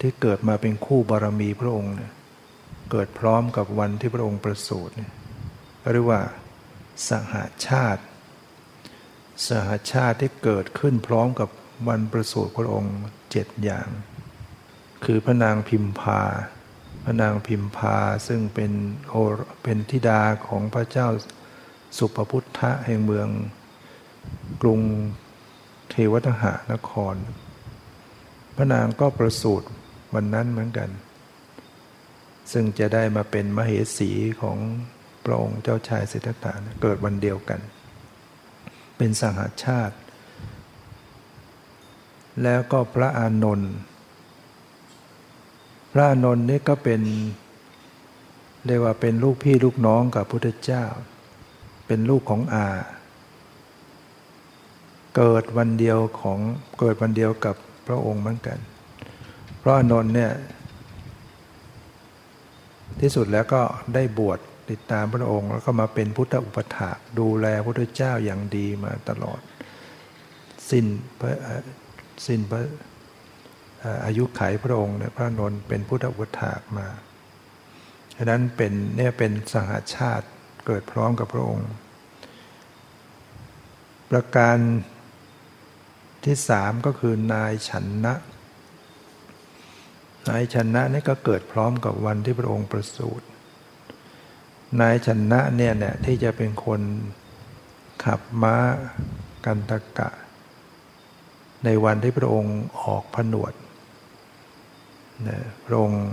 [0.00, 2.12] ที่เกิดมาเป็นคู่บารมีพระองค์เนี่ย
[2.90, 5.12] เกิดพร้อมกับวันที่พระองค์ประสูติเนี่ย
[5.92, 6.20] เรียกว่า
[7.08, 8.02] สหาชาติ
[9.48, 11.48] สหาชาติที่เกิดขึ้นพร้อมกับ
[11.88, 12.96] วันประสูติพระองค์
[13.30, 13.88] เจ็ดอย่าง
[15.04, 16.22] คือพระนางพิมพา
[17.04, 17.96] พระนางพิมพา
[18.28, 18.72] ซึ่งเป็น
[19.08, 19.14] โอ
[19.62, 21.08] เป็นธิดาของพระเจ้า
[21.98, 23.28] สุปพุทธะแห่งเมือง
[24.62, 24.80] กรุง
[25.90, 27.14] เทวทหานคร
[28.56, 29.68] พระนางก็ประสูติ
[30.14, 30.90] วันนั้นเหมือนกัน
[32.52, 34.10] ซึ่งจะได้มาเป็นมเหสี
[34.42, 34.58] ของ
[35.24, 37.60] พระองค์เจ้าชายสิทธัตถะเกิดวันเดียวกัน
[38.96, 39.96] เป็นสหาชาติ
[42.42, 43.72] แล้วก็พระอานนท์
[45.92, 47.02] พระอานนท์นี่ก็เป็น
[48.66, 50.84] เรียกว่าเป็นลูกพี่ลูกน้องกับพุทธเจ้า
[51.86, 52.66] เป็นลูกของอา
[55.16, 56.38] เกิดวันเดียวของ
[56.80, 58.58] เกิดวันเดียวกับพระองค์เหมือนกัน
[59.58, 60.32] เพราะอนนท์เนี่ย
[63.00, 63.62] ที่สุดแล้วก็
[63.94, 64.38] ได้บวช
[64.70, 69.40] ติดตามพระองค์ แล้วก็มาเป็นพุทธอุปถาดูแลพระพุทธเจ้าอย่างดีมาตลอด
[70.70, 70.86] สิ้น
[71.20, 71.32] พระ
[72.26, 72.62] สิ้นพระ
[74.06, 76.86] อายุไขพระองค์เนี่ยพระนนท์เป็นพุทธอุปถากมา
[78.16, 80.26] ฉะนั้นเป็นเนี่ยเป็นสหาชาติ
[80.66, 81.68] เกิดพร้อมกับพระองค์
[84.10, 84.58] ประการ
[86.24, 88.14] ที่สามก็คือนายฉันนะ
[90.28, 93.26] นายฉันนะนี่ก็เกิดพร้อมกับวันที่พระองค์ประสูติ
[94.80, 96.80] นายฉันนะเนี่ยเนี่ยที่จะเป็นคน
[98.04, 98.56] ขับม้า
[99.44, 100.10] กันตะกะ
[101.64, 103.52] ในวันที่พระองค์ออกผนวด
[105.28, 106.04] นะพระองค์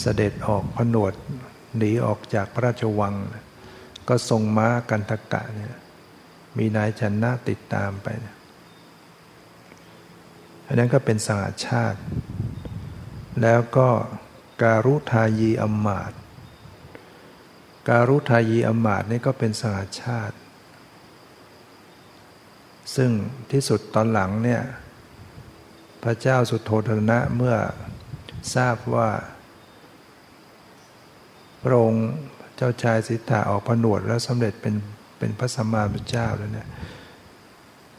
[0.00, 1.14] เสด็จออกผนวด
[1.76, 3.14] หนีออกจากพระราชวัง
[4.08, 5.74] ก็ทรงม้ากันตะกะเนี่ย
[6.58, 8.34] มีนายชนะติดตามไปนะ
[10.70, 12.00] อันนั้นก็เป็นสหาชาติ
[13.42, 13.88] แล้วก็
[14.62, 16.12] การุทายีอมมาต
[17.88, 20.36] การุทายีอมมาตนี่ก็เป็นสหาชาติ
[22.94, 23.10] ซึ่ง
[23.52, 24.62] ที่สุดตอนหลังเนี่ย
[26.02, 27.56] พระเจ้าสุโธธนะเมื่อ
[28.54, 29.08] ทราบว่า
[31.62, 32.08] พระองค์
[32.56, 34.74] เจ้าชายสิทธาออกผนวดแล้วสำเร็จเป็น
[35.18, 36.68] เป็นพระสัมมาสัมพุทธเจ้าแล้วเนี่ย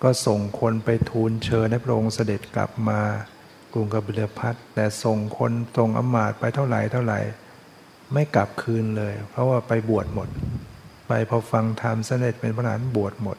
[0.03, 3.01] ก็ส่งคนไปทูลเชิญให้พระองค์เสด็จกลับมา
[3.73, 7.19] กรุงกบิลพัทแต่ส่งคนทรงอมาตไปเท่าไหร่เท่าไหร่
[8.13, 10.29] ไม่กลับคืนเลย เพราะว่าไปบวชหมด
[11.07, 13.37] ไปพอฟังธรรมเสด็จเป็นพระนานบวชหมด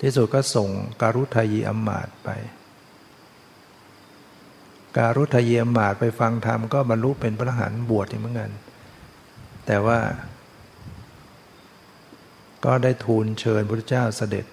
[0.00, 0.68] ที่สุดก็ส่ง
[1.00, 2.28] การุทายีอมาตไป
[4.96, 8.50] การุทายีอมาตไปฟังธรรมก็บรรลุเป็นพระหันบวชเหมือนกัน
[9.66, 9.98] แต่ว่า
[12.64, 14.46] ก็ได้ทูลเชิญพระเจ้าเสด็จ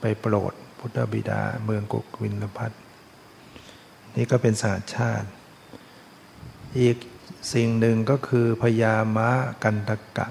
[0.00, 2.72] ไปโปรดพุทธบิดาเมืองกุกวินลพัท
[4.16, 5.28] นี่ก็เป็นศาสตร์ชาติ
[6.78, 6.96] อีก
[7.54, 9.30] สิ่งหนึ่งก็คือพญาม้า
[9.62, 10.28] กันตกะ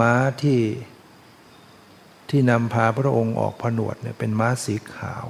[0.00, 0.60] ม้าที่
[2.30, 5.26] ที่นำพาพระองค์ออกผนวดเนี่ยเป็นม้าสีขาว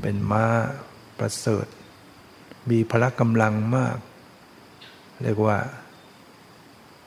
[0.00, 0.44] เป็นม้า
[1.18, 1.66] ประเสริฐ
[2.70, 3.98] มีพละกำลังมาก
[5.22, 5.58] เรียกว่า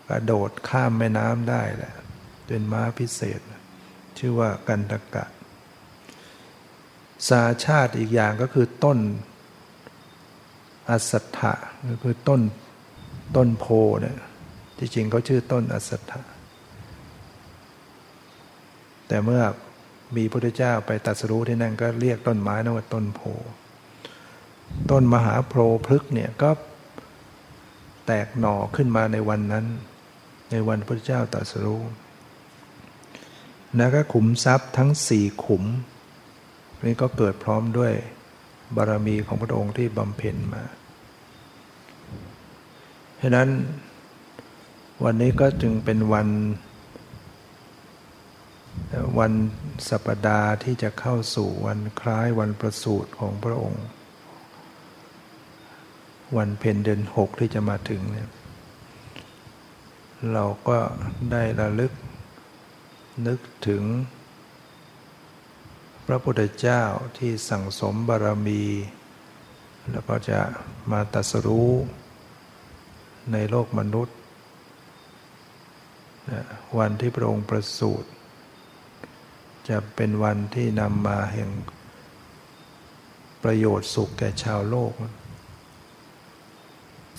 [0.10, 1.93] กระโดดข้ามแม่น้ำได้แหละ
[2.48, 3.39] เป็นม้าพิเศษ
[4.19, 5.26] ชื่อว่ากันตกะ
[7.30, 8.99] สาชาติอีกอย่างก็คือต้น
[10.89, 11.54] อัสถะ
[11.89, 12.41] ก็คือต้น
[13.36, 13.65] ต้นโพ
[14.02, 14.17] เนี่ย
[14.78, 16.21] ที่จริงเขาชื่อต้นอัสถะ
[19.08, 19.43] แต่เมื่อ
[20.15, 23.21] มีพระพุทธเจ้าไปตัดสรู้ที่นั่นก็เรียกต้นไม้นั่นว่าต้นโพ
[24.91, 25.53] ต้นมหาโพ
[25.88, 26.49] พฤกเนี่ยก็
[28.05, 29.66] แตกหน่อขึ้นมาในวันนั้น
[30.51, 31.82] ในวันพระพุทธเจ้าตัดสรู้
[33.78, 35.63] แล้วก็ขุมทรัพย์ทั้งสี่ขุม
[36.86, 37.93] นี่ก็เกิดพร้อมด้วย
[38.76, 40.63] บารมีของพระองค์ที่บำเพ็ญมา
[43.21, 43.49] ฉะนั้น
[45.03, 46.30] วันนี้ก็จึงเป็นวัน
[49.19, 49.34] วัน
[49.89, 53.86] สัปดาห์ที่จะเข้าสู่วันคล้ายวันประสูติของพระองค์
[56.38, 58.30] วันเพ็ญเดือนหกที่จะมาถึงเนี่ย
[60.34, 60.78] เราก็
[61.32, 61.91] ได้ระลึก
[63.28, 63.84] นึกถึง
[66.05, 66.84] พระพุทธเจ้า
[67.18, 68.64] ที่สั่งสมบารมี
[69.91, 70.39] แล้วก็จะ
[70.91, 71.72] มาตัสรู้
[73.32, 74.18] ในโลกมนุษย์
[76.78, 78.09] วันที่พระองค์ประสูติ
[79.70, 81.49] จะเป็นวันที่นำมาแห่ง
[83.43, 84.93] ประโยชน์สุขแก่ชาวโลก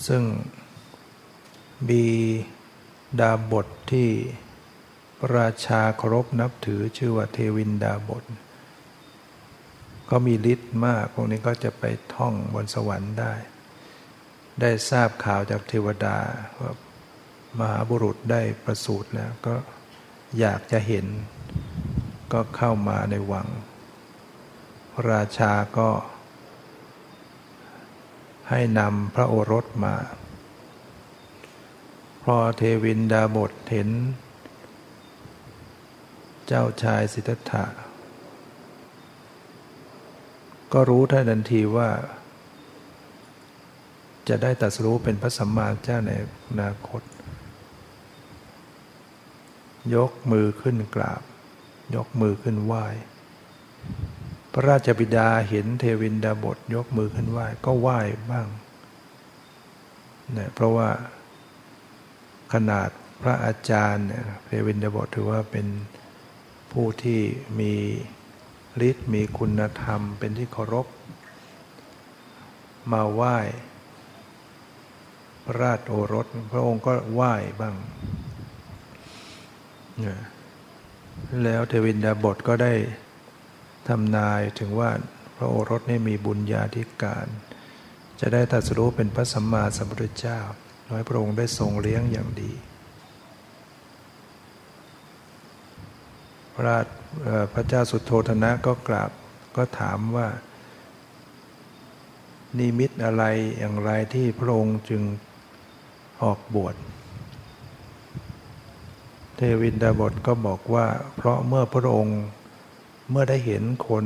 [0.07, 0.23] ซึ่ง
[1.89, 2.05] มี
[3.19, 4.09] ดาบทที่
[5.35, 8.23] ราชาเคารพนับถือชื่อว่าเทวินดาบท
[10.09, 11.83] ก็มีฤทธิ์มาก พวกนี้ก็จะไป
[12.15, 13.33] ท่องบนสวรรค์ได้
[14.61, 16.17] ได้ทราบข่าวจากเทวดา
[16.59, 16.71] ว่า
[17.59, 19.55] มหาบุรุษได้ประสูติแล้ว ก็
[20.39, 21.05] อยากจะเห็น
[22.33, 23.47] ก็เข้ามาในวัง
[25.09, 25.89] ราชาก็
[28.49, 29.95] ให้นำพระโอรสมา
[32.23, 33.89] พอเทวินดาบทเห็น
[36.47, 37.65] เจ้าชายสิทธัตถะ
[40.73, 41.89] ก็รู้ทันทีว่า
[44.29, 46.11] จะได้ตัดสู้เป็นพระสัมมาเจ้าใน
[46.47, 47.01] อนาคต
[49.95, 51.21] ยกมือขึ้นกราบ
[51.95, 52.85] ยกมือขึ้นไหว้
[54.53, 57.99] พระราชบิดาเห็นเทวินดาบทยกมือขึ้นไหว้ ก็ไหว้
[58.31, 58.47] บ้าง
[60.33, 60.89] เนี่ยเพราะว่า
[62.53, 62.89] ขนาด
[63.21, 65.65] พระอาจารย์เนี่ยเทวินดาบทถือว่าเป็น
[66.79, 67.21] ผู้ที่
[67.59, 67.73] มี
[68.89, 70.87] ฤทธิ์มีคุณธรรมเป็นที่เคารพ
[72.91, 73.37] มาไหว้
[75.45, 77.75] พระราชโอรส พระองค์ก็ไหว้บ้าง
[79.99, 80.19] เนี่ย
[81.43, 82.73] แล้วเทวินดาบทก็ได้
[83.87, 84.89] ทำนายถึงว่า
[85.37, 87.27] พระโอรสนี่มีบุญญาธิการ
[88.19, 90.39] จะได้ตัดสู้เป็นพระสัมมาสัมพุทธเจ้า
[90.89, 92.51] น้อยพระองค์ได้ทรงเลี้ยงอย่างดี
[96.55, 96.75] พระ
[97.53, 99.11] พระเจ้าสุโธธนะก็กราบ
[99.55, 100.27] ก็ถามว่า
[102.57, 103.23] นิมิตอะไร
[103.57, 105.01] อย่างไรที่พระองค์จึง
[106.23, 106.75] ออกบวช
[109.35, 110.85] เทวินดาบทก็บอกว่า
[111.15, 112.19] เพราะเมื่อพระองค์
[113.09, 114.05] เมื่อได้เห็นคน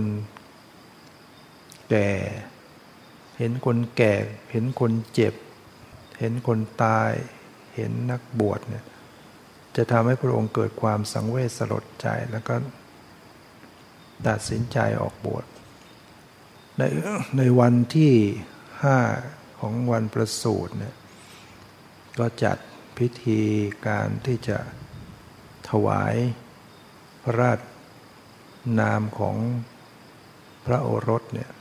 [1.90, 2.10] แก่
[3.38, 4.14] เห็นคนแก่
[4.52, 5.34] เห็นคนเจ็บ
[6.20, 7.12] เห็นคนตาย
[7.76, 8.86] เห็นนักบวชเนี่ย
[9.80, 12.56] จะทำให้พระองค์เกิดความสังเวชสลดใจแล้วก็
[14.28, 15.46] ตัดสินใจออกบวช
[16.78, 16.84] ใน
[17.38, 18.14] ในวันที่
[18.84, 19.00] ห้า
[19.60, 20.96] ของวันประสูติเนี่ย
[22.20, 22.58] ก็จัด
[22.98, 23.42] พิธี
[23.88, 24.58] การที่จะ
[25.70, 26.16] ถวาย
[27.24, 27.60] พระราช
[28.80, 29.38] นามของ
[30.66, 31.52] พระโอรสเนี่ย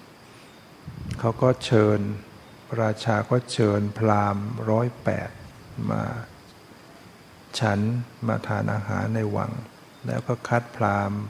[1.19, 2.01] เขาก็เชิญ
[2.81, 5.31] ราชาก็เชิญพราหมณ์ร้อยแปด
[5.91, 6.03] มา
[7.61, 7.79] ฉัน
[8.27, 9.53] มาทานอาหารในวัง
[10.07, 11.21] แล้วก็คัดพราหมณ์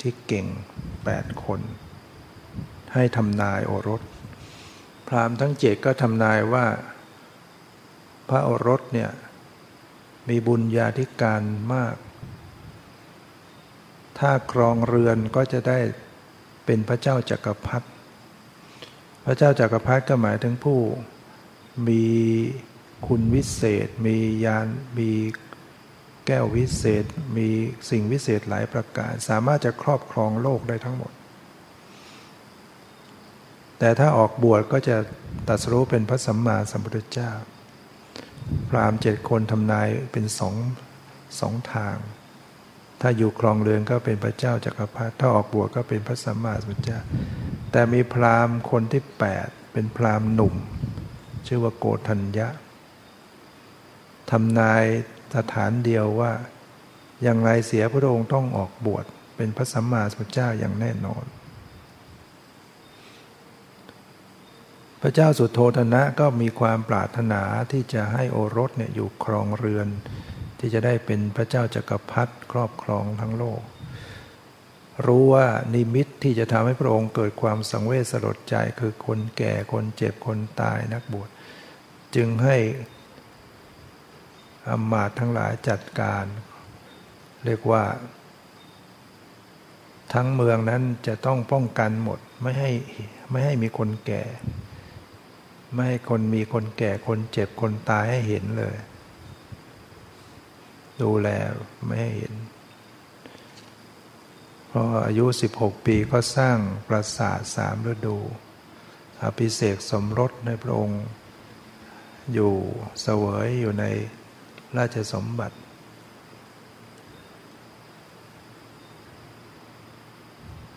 [0.00, 0.46] ที่เก่ง
[1.04, 1.60] แปดคน
[2.94, 4.02] ให้ทำนายโอรส
[5.08, 6.66] พราหมณ์ทั้งเจ็ดก็ทำนายว่า
[8.28, 9.10] พระโอรสเนี่ย
[10.28, 11.42] มีบุญญาธิการ
[11.74, 11.96] มาก
[14.18, 15.78] ถ้าครองเรือนก็จะได้
[16.64, 17.86] เป็นพระเจ้าจักรพรรดิ
[19.24, 20.78] พระเจ้าจักรพรรดิก็หมายถึงผู้
[21.88, 22.04] มี
[23.06, 24.66] คุณวิเศษ มียาน
[24.98, 25.10] มี
[26.26, 27.04] แก้ววิเศษ
[27.36, 27.48] มี
[27.90, 31.12] สิ่งวิเศษหลายประการสามารถจะครอบครองโลกได้ทั้งหมด
[33.78, 34.96] แต่ถ้าออกบวชก็จะ
[35.48, 37.32] ตัดสู้เป็นพระสัมมาสัมพุทธเจ้า
[38.68, 40.54] พรามเจ็ดคนทำนายเป็นสอง
[41.40, 41.96] สองทาง
[43.00, 47.00] ถ้าอยู่ครองเรือนก็เป็นพระเจ้าจักรพรรดิถ้าออกบวชก็เป็นพระสัมมาสัมพุทธเจ้า
[47.72, 50.54] แต่มีพรามคนที่แปดเป็นพรามหนุ่ม
[51.46, 52.48] ชื่อว่าโกธัญญะ
[54.30, 54.84] ทำนาย
[55.36, 56.32] สถานเดียวว่า
[57.22, 59.04] อย่างไรเสียพระองค์ต้องออกบวช
[59.36, 61.24] เป็นพระสัมมาสัมพุทธเจ้าอย่างแน่นอน
[65.02, 69.88] พระเจ้าสุโธธนะก็มีความปรารถนาที่จะให้โอรสเนี่ยอยู่ครองเรือน
[70.58, 73.60] ที่จะได้เป็นพระเจ้าจักรพรรดิครอบครองทั้งโลก
[75.06, 81.28] รู้ว่านิมิตที่จะทำให้พระองค์เกิดความสังเวชสลดใจคือคนแก่คนเจ็บคนตายนักบวช
[82.14, 82.56] จึงให้
[84.70, 86.24] อมาตทั้งหลายจัดการ
[87.44, 87.84] เรียกว่า
[90.12, 92.70] ทั้งเมืองนั้นจะต้องป้องกันหมดไม่ให้
[93.30, 94.22] ไม่ให้มีคนแก่
[95.72, 98.76] ไม่ให้คนมีคนแก่คนเจ็บคนตายให้เห็นเลย
[101.02, 101.28] ดูแล
[101.86, 102.34] ไม่ให้เห็น
[104.70, 105.24] พออายุ
[105.56, 106.58] 16 ปีก็สร้าง
[106.88, 108.16] ปราสาทสามฤดู
[109.22, 111.02] อภิเษกสมรสในพระองค์
[112.32, 112.52] อยู่
[113.02, 113.84] เสวยอยู่ใน
[114.78, 115.56] ราชสมบัติ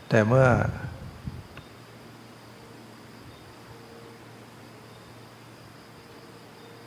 [0.09, 0.47] แต่เมื่อ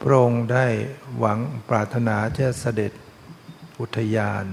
[0.00, 0.66] พระองค์ได้
[1.18, 1.38] หวัง
[1.68, 2.92] ปรารถนาจะเสด็จ
[3.80, 4.44] อุทยาน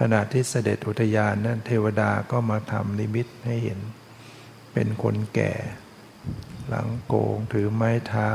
[0.00, 3.80] ขณะที่เสด็จอุทยานนั้นเทวดาก็มาทำนิมิตให้เห็น
[4.72, 5.52] เป็นคนแก่
[6.68, 8.28] หลังโกงถือไม้เท้า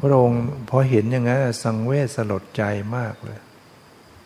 [0.00, 2.64] พระองค์พอเห็นอย่างนั้นสังเวชสลดใจ
[2.96, 3.40] มากเลย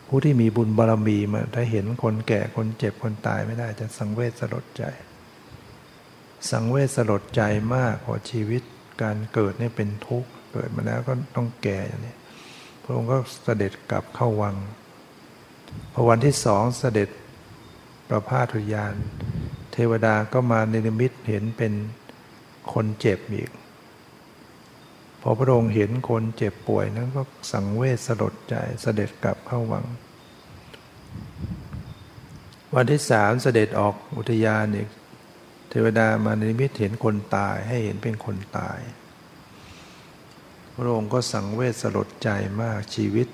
[0.09, 4.85] ผู้ที่มีบุญบารรมีมาถ้าเห็นคนแก่คนเจ็บคนตายไม่ได้จะสังเวชสลดใจ
[6.51, 7.43] สังเวชสลดใจ
[7.75, 8.63] มากพอชีวิต
[9.03, 12.15] การเกิดนี่เป็นทุกข์เกิดมาแล้วก็ต้องแก่อย่างนี้
[12.83, 14.57] พระองค์ก็เสด็จกลับเข้าวัง
[15.93, 17.09] พอวันที่สองเสด็จ
[18.09, 18.95] ประพาสุยาน
[19.73, 21.73] เทวดาก็มาในนิมิตเห็นเป็น
[22.73, 23.51] คนเจ็บอีก
[25.27, 27.23] พอพระองค์เห็นคนเจ็บป่วยนั้นก็
[27.53, 29.85] สังเวชสลดใจเสด็จกลับเข้าวัง
[32.75, 34.89] วันที่สามเสด็จออกอุทยานอีก
[35.71, 38.79] เทวดามานนิมิตเห็นคนตายให้เห็นเป็นคนตาย
[40.77, 42.29] พระองค์ก็สังเวชสลดใจ
[42.63, 43.29] มากชีวิต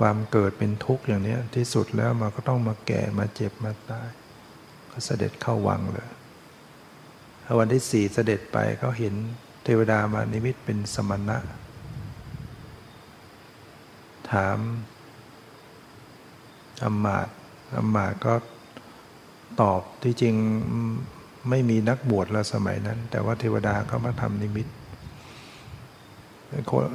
[0.00, 4.08] ความเกิดเป็นทุกข์อย่างนี้ที่สุดแล้วมันก็ต้องมาแก่มาเจ็บมาตาย
[4.90, 6.08] ก็เสด็จเข้าวังเลย
[7.58, 9.14] วันที่สี่เสด็จไปเขาเห็น
[9.64, 11.38] เทวดามานิมิตเป็นสมณะ
[14.30, 14.58] ถาม
[16.84, 17.28] อมมาต
[17.76, 18.34] อมมาตก็
[19.60, 20.34] ตอบที่จริง
[21.48, 24.68] ไม่มีนักบวชแล้วสมัยนั้น แต่ว่าเทวดาเขามาทำนิมิต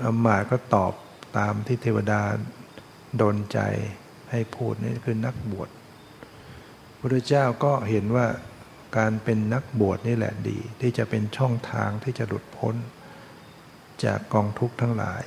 [0.06, 0.94] อมมาตก็ตอบ
[1.38, 2.22] ตามที่เทวดา
[3.22, 3.60] ดนใจ
[4.32, 5.70] ให้พูดนี่คือนักบวช
[7.00, 8.26] พระเจ้าก็เห็นว่า
[8.98, 12.76] การเป็นนักบวชนี่แหละดี ที่จะเป็นช่องทางที่จะหลุดพ้น
[14.06, 15.24] จากกองทุกข์ทั้งหลาย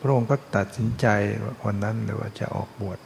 [0.00, 1.06] พระองค์ก็ตัดสินใจ
[1.64, 2.98] วันนั้นเลยว่าจะออกบวช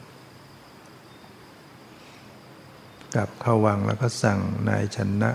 [3.15, 5.31] กลับเข้าวังแล้วก็สั่งนายชนะ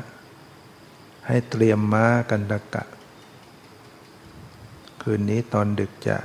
[1.26, 2.84] ให้เตรียมม้ากันดกะ
[5.02, 6.16] คืนนี้ตอนดึกจะ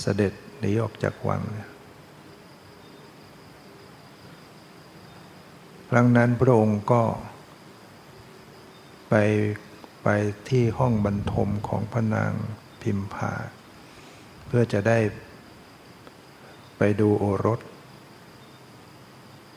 [0.00, 1.42] เสด็จหนีออกจากวัง
[5.90, 7.02] ครั้งนั้นพระองค์ก็
[9.08, 9.14] ไป
[10.04, 10.08] ไป
[10.48, 12.32] ที่ห้องบรรทมของพระนาง
[12.82, 13.32] พิมพา
[14.46, 14.98] เพื่อจะได้
[16.78, 17.60] ไปดูโอรส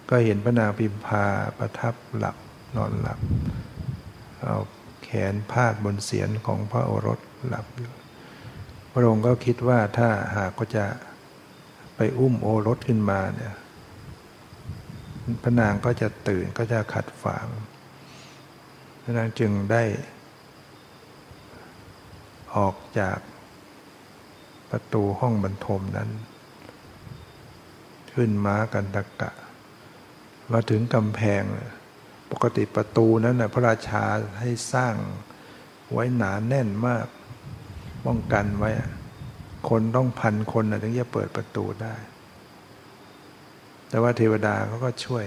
[0.10, 1.26] ก็เห็นพระนางพิมพา
[1.58, 2.36] ประทับหลับ
[2.76, 3.20] นอนหลับ
[4.42, 4.58] เอา
[5.04, 7.92] แขนพาดบนเสียนของพระโอรสหลับอยู่
[8.92, 10.86] พระองค์ก็คิดว่าถ้าหากก็จะ
[11.96, 13.54] ไปอุ้มโอรสขึ้นมาเนี่ย
[15.44, 17.48] พระนางก็จะตื่นก็จะขัดฝาง
[19.04, 19.84] พระนางจึงได้
[22.56, 23.20] ออกจาก
[24.72, 26.10] ประตูห้องบรรทมนั้น
[28.14, 29.32] ขึ้นม้ากันตะกะ
[30.52, 31.44] มาถึงกำแพง
[32.32, 34.04] ปกติประตูนั้นนะพระราชา
[34.40, 34.96] ให้สร้าง
[35.92, 37.08] ไว้หนาแน่นมาก
[38.06, 38.70] ป้องกันไว้
[39.70, 41.96] คนต้องพันคนถึงจะเปิดประตูได้
[43.92, 45.26] แต่ว่าเทวดาเขาก็ช่วย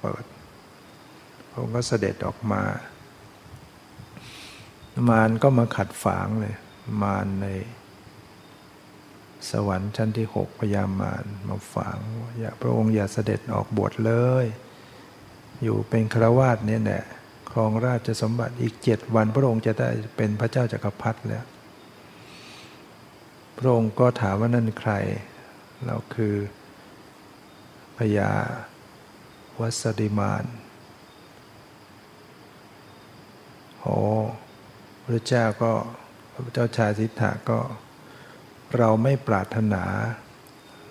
[0.00, 0.24] เปิด
[1.50, 2.62] พระองค์ก็เสด็จออกมา
[5.08, 6.54] มารก็มาขัดฝางเลย
[7.02, 7.46] มารใน
[9.50, 11.98] สวรรค์ชั้นที่หกพยามารมาฝัง
[12.38, 14.12] อย่าพระองค์อย่าเสด็จออกบวชเล
[14.44, 14.46] ย
[15.62, 17.04] อยู่เป็นครวาสเนี่ยแหละ
[17.50, 21.44] ครองราชสมบัติอีกเจ็ดวัน พระองค์จะได้เป็นพระเจ้าจากักรพรรดิแล้ว
[23.58, 24.92] พระองค์ก็ถามว่านั่นใคร
[25.84, 26.34] เราคือ
[28.00, 28.32] พญา
[29.60, 30.44] วัสดิมาน
[33.80, 33.96] โอ้
[35.04, 35.72] พระเจ้าก็
[36.32, 37.58] พระเจ้าชายสิทธะก็
[38.76, 39.84] เราไม่ปรารถนา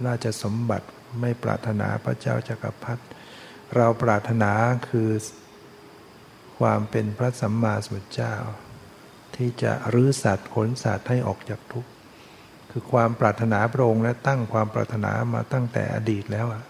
[0.05, 0.87] ราชสมบัติ
[1.21, 3.03] ไม่ปรารถนาพระเจ้าจักรพรรดิ
[3.75, 4.51] เราปรารถนา
[4.89, 5.09] คือ
[6.59, 8.35] ความเป็นพระสัมมาสัมพุทธเจ้า
[9.35, 11.91] ที่จะรื้อสัตว์ขนสัตว์ให้ออกจากทุกข์
[12.71, 16.63] คือความปรารถนาพระองค์และตั้งความปรารถนามาตั้งแต่อดีตแล้วอะ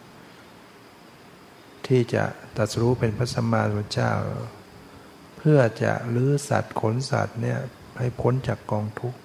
[1.89, 2.23] ที่จะ
[2.57, 4.13] ตัสรู้เป็นพระสัมมาสัมพุทธเจ้า
[5.37, 7.59] เพื่อจะลื้อสัตว์ขนสัตว์เนี่ย
[7.99, 9.19] ให้พ้นจากกองทุกข์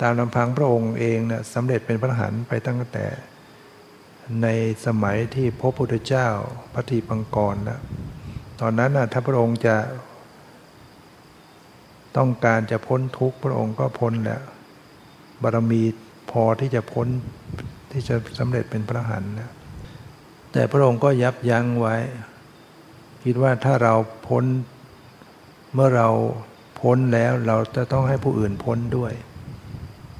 [0.00, 3.06] ตามลำพังพระองค์เองเนี่ยสำเร็จเป็นพระหันไปตั้งแต่
[4.42, 4.48] ใน
[4.86, 6.28] สมัยที่พระพุทธเจ้า
[6.72, 7.80] พระทีปังกรแล้ว
[8.60, 9.76] ตอนนั้นนะถ้าพระองค์จะ
[12.16, 14.42] ต้องการจะพ้นทุกข์พระองค์ก็พ้นแล้ว
[15.42, 15.82] บารมี
[16.30, 17.08] พอที่จะพ้น
[17.92, 19.50] ที่จะสำเร็จเป็นพระหันนะ
[20.58, 21.96] แต่พระองค์ก็ยับยั้งไว้
[23.24, 23.94] คิดว่าถ้าเรา
[24.26, 24.44] พ้น
[25.74, 26.08] เมื่อเรา
[26.80, 29.12] พ้นแล้วเราจะต้องให้ผู้อื่นพ้นด้วย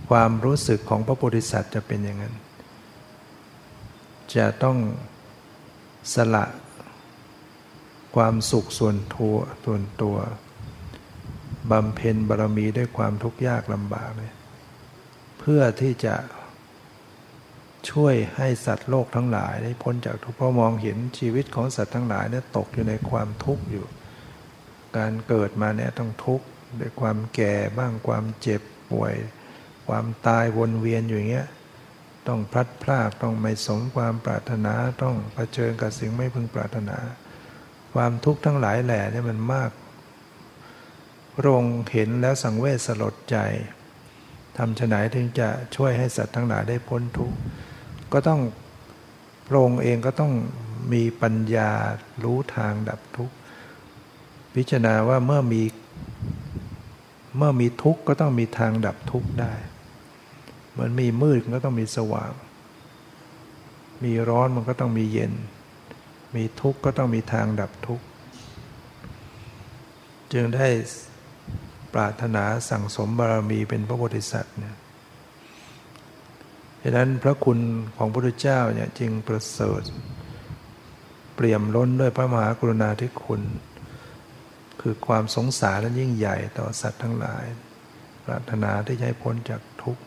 [0.09, 2.35] ความรู้สึกของพระโพธิสัตว์จะเป็นอย่างนั้น
[4.37, 4.79] จะต้อง
[6.15, 6.45] สละ
[8.17, 10.17] ความสุขส่วนทัวส่วนตัว
[11.71, 14.33] บำเพ็ญบารมีด้วยความทุกข์ยากลำบากเลย
[15.39, 16.15] เพื่อที่จะ
[17.91, 23.87] ช่วยให้สัตว์โลกทั้งหลายได้พ้นจากทุกข์เพราะมองเห็นชีวิตของสัตว์ทั้งหลายเนี่ยตกอยู่ในความทุกข์อยู่
[24.97, 26.47] การเกิดมาเนี่ยต้องทุกข์
[26.81, 29.15] ด้วยความแก่บ้างความเจ็บป่วย
[29.89, 31.49] ความตายวนเวียนอยู่อย่างเงี้ย
[32.29, 36.99] ต้องพลัดพรากต้องไม่สมความปรารถนาต้องเผชิญกับสิ่งไม่พึงปรารถนา
[37.95, 39.71] ความทุกข์ทั้งหลายแหล่เนี่ยมันมาก
[41.37, 43.37] พระองค์เห็นแล้วสังเวชสลดใจ
[44.57, 47.37] ทำฉไหนถึงจะช่วยให้สัตว์ทั้งหลายได้พ้นทุกข์
[48.13, 48.41] ก็ต้อง
[49.47, 50.33] พระองค์เองก็ต้อง
[50.93, 51.71] มีปัญญา
[52.25, 53.35] รู้ทางดับทุกข์
[54.55, 55.63] พิจารณาว่าเมื่อมี
[57.37, 59.53] เมื่อมีทุกข์ก็ต้องมีทางดับทุกข์ได้
[60.71, 62.33] เหมือนมีมืดก็ต้องมีสว่าง
[64.05, 65.33] มีร้อนมันก็ต้องมีเย็น
[66.37, 68.05] มีทุกข์ก็ต้องมีทางดับทุกข์
[70.33, 70.69] จึงได้
[71.95, 74.77] ปรารถนาสั่งสมบารมีเป็นพระโพธิสัตว์เนี่ย
[76.89, 77.59] ดังนั้นพระคุณ
[77.97, 79.83] ของพระพุทธเจ้าเนี่ยจึงประเสริฐ
[81.35, 83.43] เปี่ยมล้นด้วยพระมหากรุณาธิคุณ
[84.81, 87.45] คือความสงสารและยิ่งใหญ่ต่อสัตว์ทั้งหลาย
[88.25, 90.03] ปรารถนาที่จะให้พ้นจากทุกข์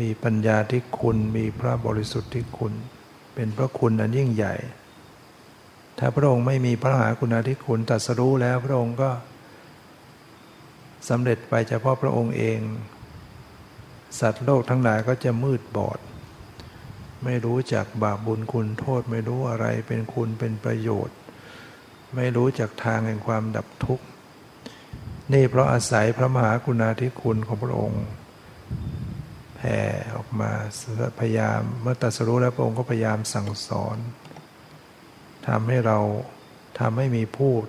[0.00, 2.72] มีปัญญาที่คุณมีพระบริสุทธิ์ที่คุณ
[3.34, 4.54] เป็นพระคุณอันยิ่งใหญ่
[5.98, 9.10] ถ้าพระองค์ไม่มีพระมหากรุณาธิคุณตรัสรู้แล้วพระองค์ก็
[11.08, 12.60] สำเร็จไปเฉพาะพระองค์เอง
[14.18, 15.98] สัตว์โลกทั้งหลายก็จะมืดบอด
[17.24, 21.16] ไม่รู้จักบาปบุญคุณโทษไม่รู้อะไรเป็นคุณเป็นประโยชน์
[22.16, 24.04] ไม่รู้จักทางแห่งความดับทุกข์
[25.32, 28.04] นี่เพราะอาศัยพระมหากรุณาธิคุณของพระองค์
[29.56, 29.78] แผ่
[30.16, 30.50] ออกมา
[31.18, 33.96] พยายามเมื่อตรัสรู้แล้วพระองค์ก็พยายามสั่งสอน
[35.48, 35.98] ทำให้เรา
[36.78, 37.64] ทำให้มีพูด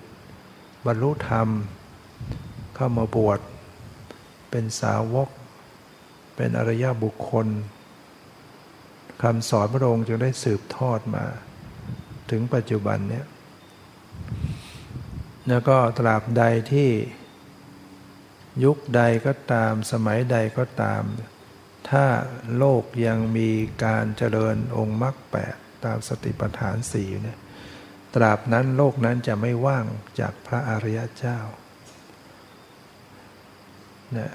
[0.86, 1.48] บรรลุธรรม
[2.74, 3.40] เข้ามาบวช
[4.50, 5.28] เป็นสาวก
[6.36, 7.46] เป็นอริยบุคคล
[9.22, 11.24] คำสอนพระองค์จึงได้สืบทอดมา
[12.30, 13.26] ถึงปัจจุบันเนี้ย
[15.48, 16.90] แล้วก็ตราบใดที่
[18.64, 21.02] ยุคใดก็ตามสมัยใดก็ตาม
[21.90, 22.06] ถ้า
[22.58, 23.50] โลกยังมี
[23.84, 27.38] การเจริญองค์มรรคแปดตามสติปัฏฐานสี่เนี่ย
[28.14, 29.84] ตราบนั้นโลกนั้นจะไม่ว่าง
[30.20, 31.38] จากพระอริยเจ้า
[34.18, 34.32] นะ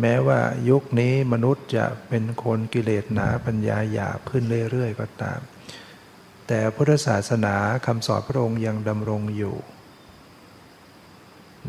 [0.00, 0.40] แม้ว่า
[0.70, 5.40] ยุคนี้มนุษย์จะเป็นคนกิเลสหนาปัญญาหยาบขึ้นเรื่อยๆ ก็ตาม
[6.48, 9.56] แต่พุทธศาสนาคำสอนพระองค์ยังดำรงอยู่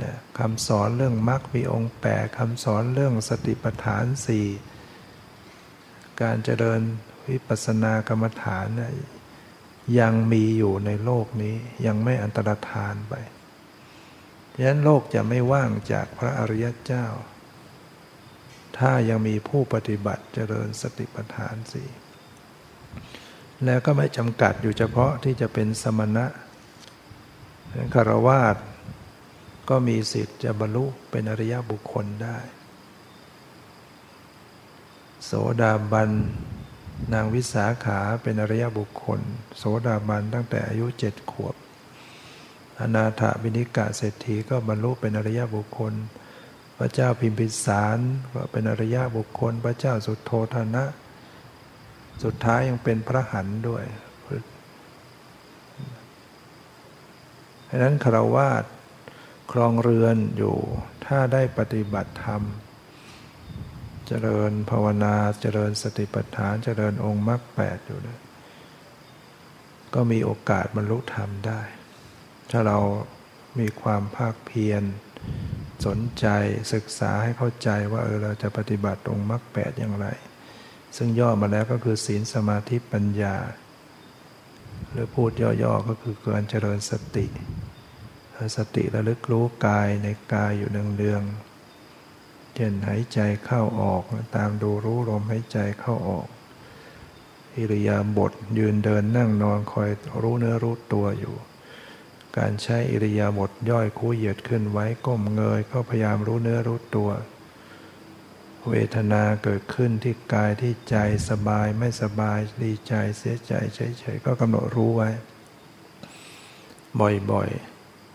[0.02, 4.48] นะคำสอนเรื่องมรรคมีองค์แปดคำสอนเรื่องสติปัฏฐานสี่
[6.22, 6.82] การเจริญ
[7.30, 8.94] วิปัสสนากรรมฐานนะ
[10.00, 11.56] ยังมีอยู่ในโลกนี้
[11.86, 13.14] ยังไม่อันตรธานไป
[14.56, 17.06] ฉะนั้นโลกจะไม่ว่างจากพระอริยเจ้า
[18.78, 21.90] ถ้ายังมีผู้ปฏิบัติเจริญสติปัฏฐานสี่
[23.66, 26.26] แล้วก็ไม่จำกัดอยู่เฉพาะที่จะเป็นสมณะ
[27.94, 28.56] คารวาส
[29.70, 32.38] ก็มีสิทธิ์จะบรรลุเป็นอริยบุคคลได้
[35.26, 36.12] โสดาบัน
[37.14, 39.22] นางวิสาขาเป็นอริยบุคคล
[39.58, 41.56] โสดาบันตั้งแต่อายุเจ็ดขวบ
[42.80, 45.94] อนาถบินิกาเศรษฐีก็บรรลุเป็นอริยบุคคล
[46.78, 47.98] พระเจ้าพิมพิสาร
[48.34, 50.86] ก็เป็นอริยบุคคล พระเจ้าสุโทธนะ
[52.24, 53.84] สุดท้ายยังเป็นพระหันด้วย
[57.70, 58.64] ดังนั้นคารวาส
[59.52, 60.58] ครองเรือนอยู่
[61.06, 62.44] ถ้าได้ปฏิบัติธรรม
[64.08, 68.20] เจริญภาวนาเจริญสติปัฏฐานเจริญองค์มรรคแปดอยู่นะ
[69.94, 71.62] ก็มีโอกาสบรรลุธรรมได้
[72.52, 72.80] ถ้าเรา
[73.60, 74.84] มีความภาคเพียร
[75.86, 76.28] สนใจ
[76.74, 80.08] ศึกษาให้เข้าใจว่าเออเราจะปฏิบัติตรงมรรคแปดอย่างไร
[80.98, 83.36] ซึ่งย่อมาแล้วก็คือศีลสมาธิปัญญา
[84.92, 87.26] หรือพูดย่อๆก็คือการเจริญสติ
[88.58, 94.04] สติระลึกรู้กายในกายอยู่เนืองๆเช่นหายใจเข้าออก
[94.36, 96.28] ตามดูรู้ลมหายใจเข้าออก
[97.56, 99.90] อิริยาบถยืนเดินนั่งนอนคอย
[100.22, 101.36] รู้เนื้อรู้ตัวอยู่
[102.38, 107.12] การใช้อิริยาบถย่อยคู่เหยียดขึ้นไว้ก้มเงยก็พยายามรู้เนื้อรู้ตัว
[108.70, 110.96] เวทนาเกิดขึ้นที่กายที่ใจ
[111.30, 115.10] สบายไม่สบายดีใจเสียใจเฉยๆก็กำหนดรู้ไว้
[117.32, 117.50] บ่อย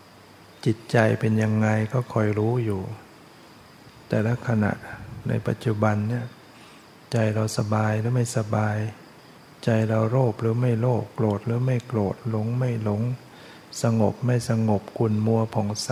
[0.01, 2.83] ๆ จิตใจเป็นยังไงก็คอยรู้อยู่
[4.09, 4.73] แต่ละขณะ
[5.29, 6.27] ในปัจจุบันเนี่ย
[7.13, 8.77] ใจเราสบายหรือไม่สบาย
[9.65, 13.03] ใจเราโลภหรือไม่โลภโกรธหรือไม่โกรธหลงไม่หลง
[13.83, 15.91] สงบไม่สงบกุนมัวผ่องใส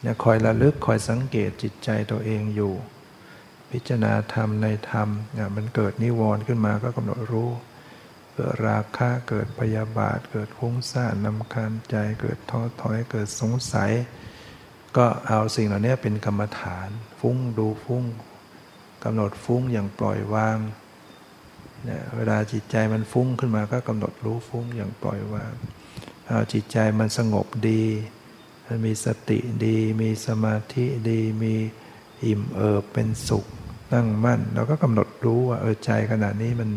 [0.00, 2.74] เนี่ยคอยระลึกคอยสังเกตจิตใจตัวเองอยู่
[3.70, 7.50] พิจารณาธรรมในธรรมเนี่ยมันเกิดนิวรณ์ขึ้นมาก็กำหนดรู้
[8.34, 13.92] เกิดราคะเกิดพยาบาท เกิดฟุ้งซ่านนำคาญใจเกิดท้อถอยเกิดสงสัย
[14.96, 16.88] ก็เอาสิ่งเหล่านี้เป็นกรรมฐาน
[17.20, 18.04] ฟุ้งดูฟุ้ง
[19.04, 20.58] กำหนดฟุ้งอย่างปล่อยวาง
[21.84, 25.52] เนี่ยเวลาจิตใจมันฟุ้งขึ้นมาก็กำหนดรู้ฟุ้งอย่างปล่อยวาง
[26.52, 27.82] จิตใจมันสงบดี
[28.84, 31.54] มีสติดี มีสมาธิดี มี
[32.24, 33.46] อิ่มเอิบเป็นสุข
[33.92, 36.70] ตั้งมั่น เราก็กำหนดรู้ว่าเออใจขณะนี้มัน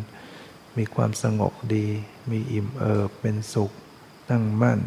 [0.77, 1.85] มีความสงบดี
[2.31, 3.71] มีอิ่มเอิบเป็นสุข
[4.29, 4.79] ตั้งมั่น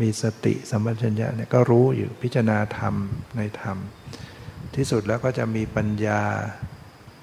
[0.00, 2.94] มีสติสัมปชัญญะเนี่ยก็รู้อยู่พิจารณาธรรม
[3.36, 3.76] ในธรรม
[4.74, 6.22] ที่สุดแล้วก็จะมีปัญญา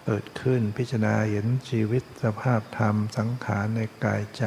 [0.05, 4.45] เกิดขึ้นพิจารณาเห็นชีวิตสภาพธรรมสังขารในกายใจ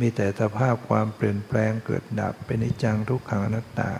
[0.00, 3.90] มีแต่สภาพความเปลี่ยนแปลงเกิดดับเป็นนิจังทุกขังอนัตตา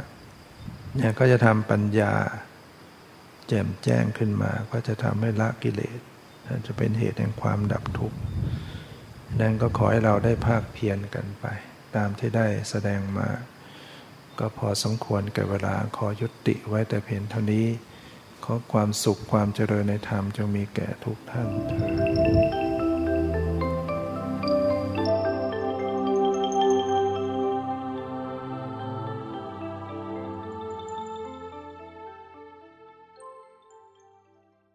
[0.97, 2.13] เนี่ยก็จะทำปัญญา
[3.49, 6.01] แจ่มแจ้งขึ้นมาก็จะทำให้ละกิเลส
[6.67, 8.19] จะเป็นเหตุแห่งความดับทุกข์
[9.41, 11.45] ดังก็ขอให้เราได้ภาคเพียรกันไป
[11.97, 13.29] ตามที่ได้แสดงมา
[14.39, 17.67] ก็พอสมควรแก่เวลาขอยุติไว้แต่เพียงเท่านี้
[18.45, 21.87] ขอความสุขความเจริญในธรรมจงมีแก่ทุกท่านเถิ
[22.61, 22.62] ด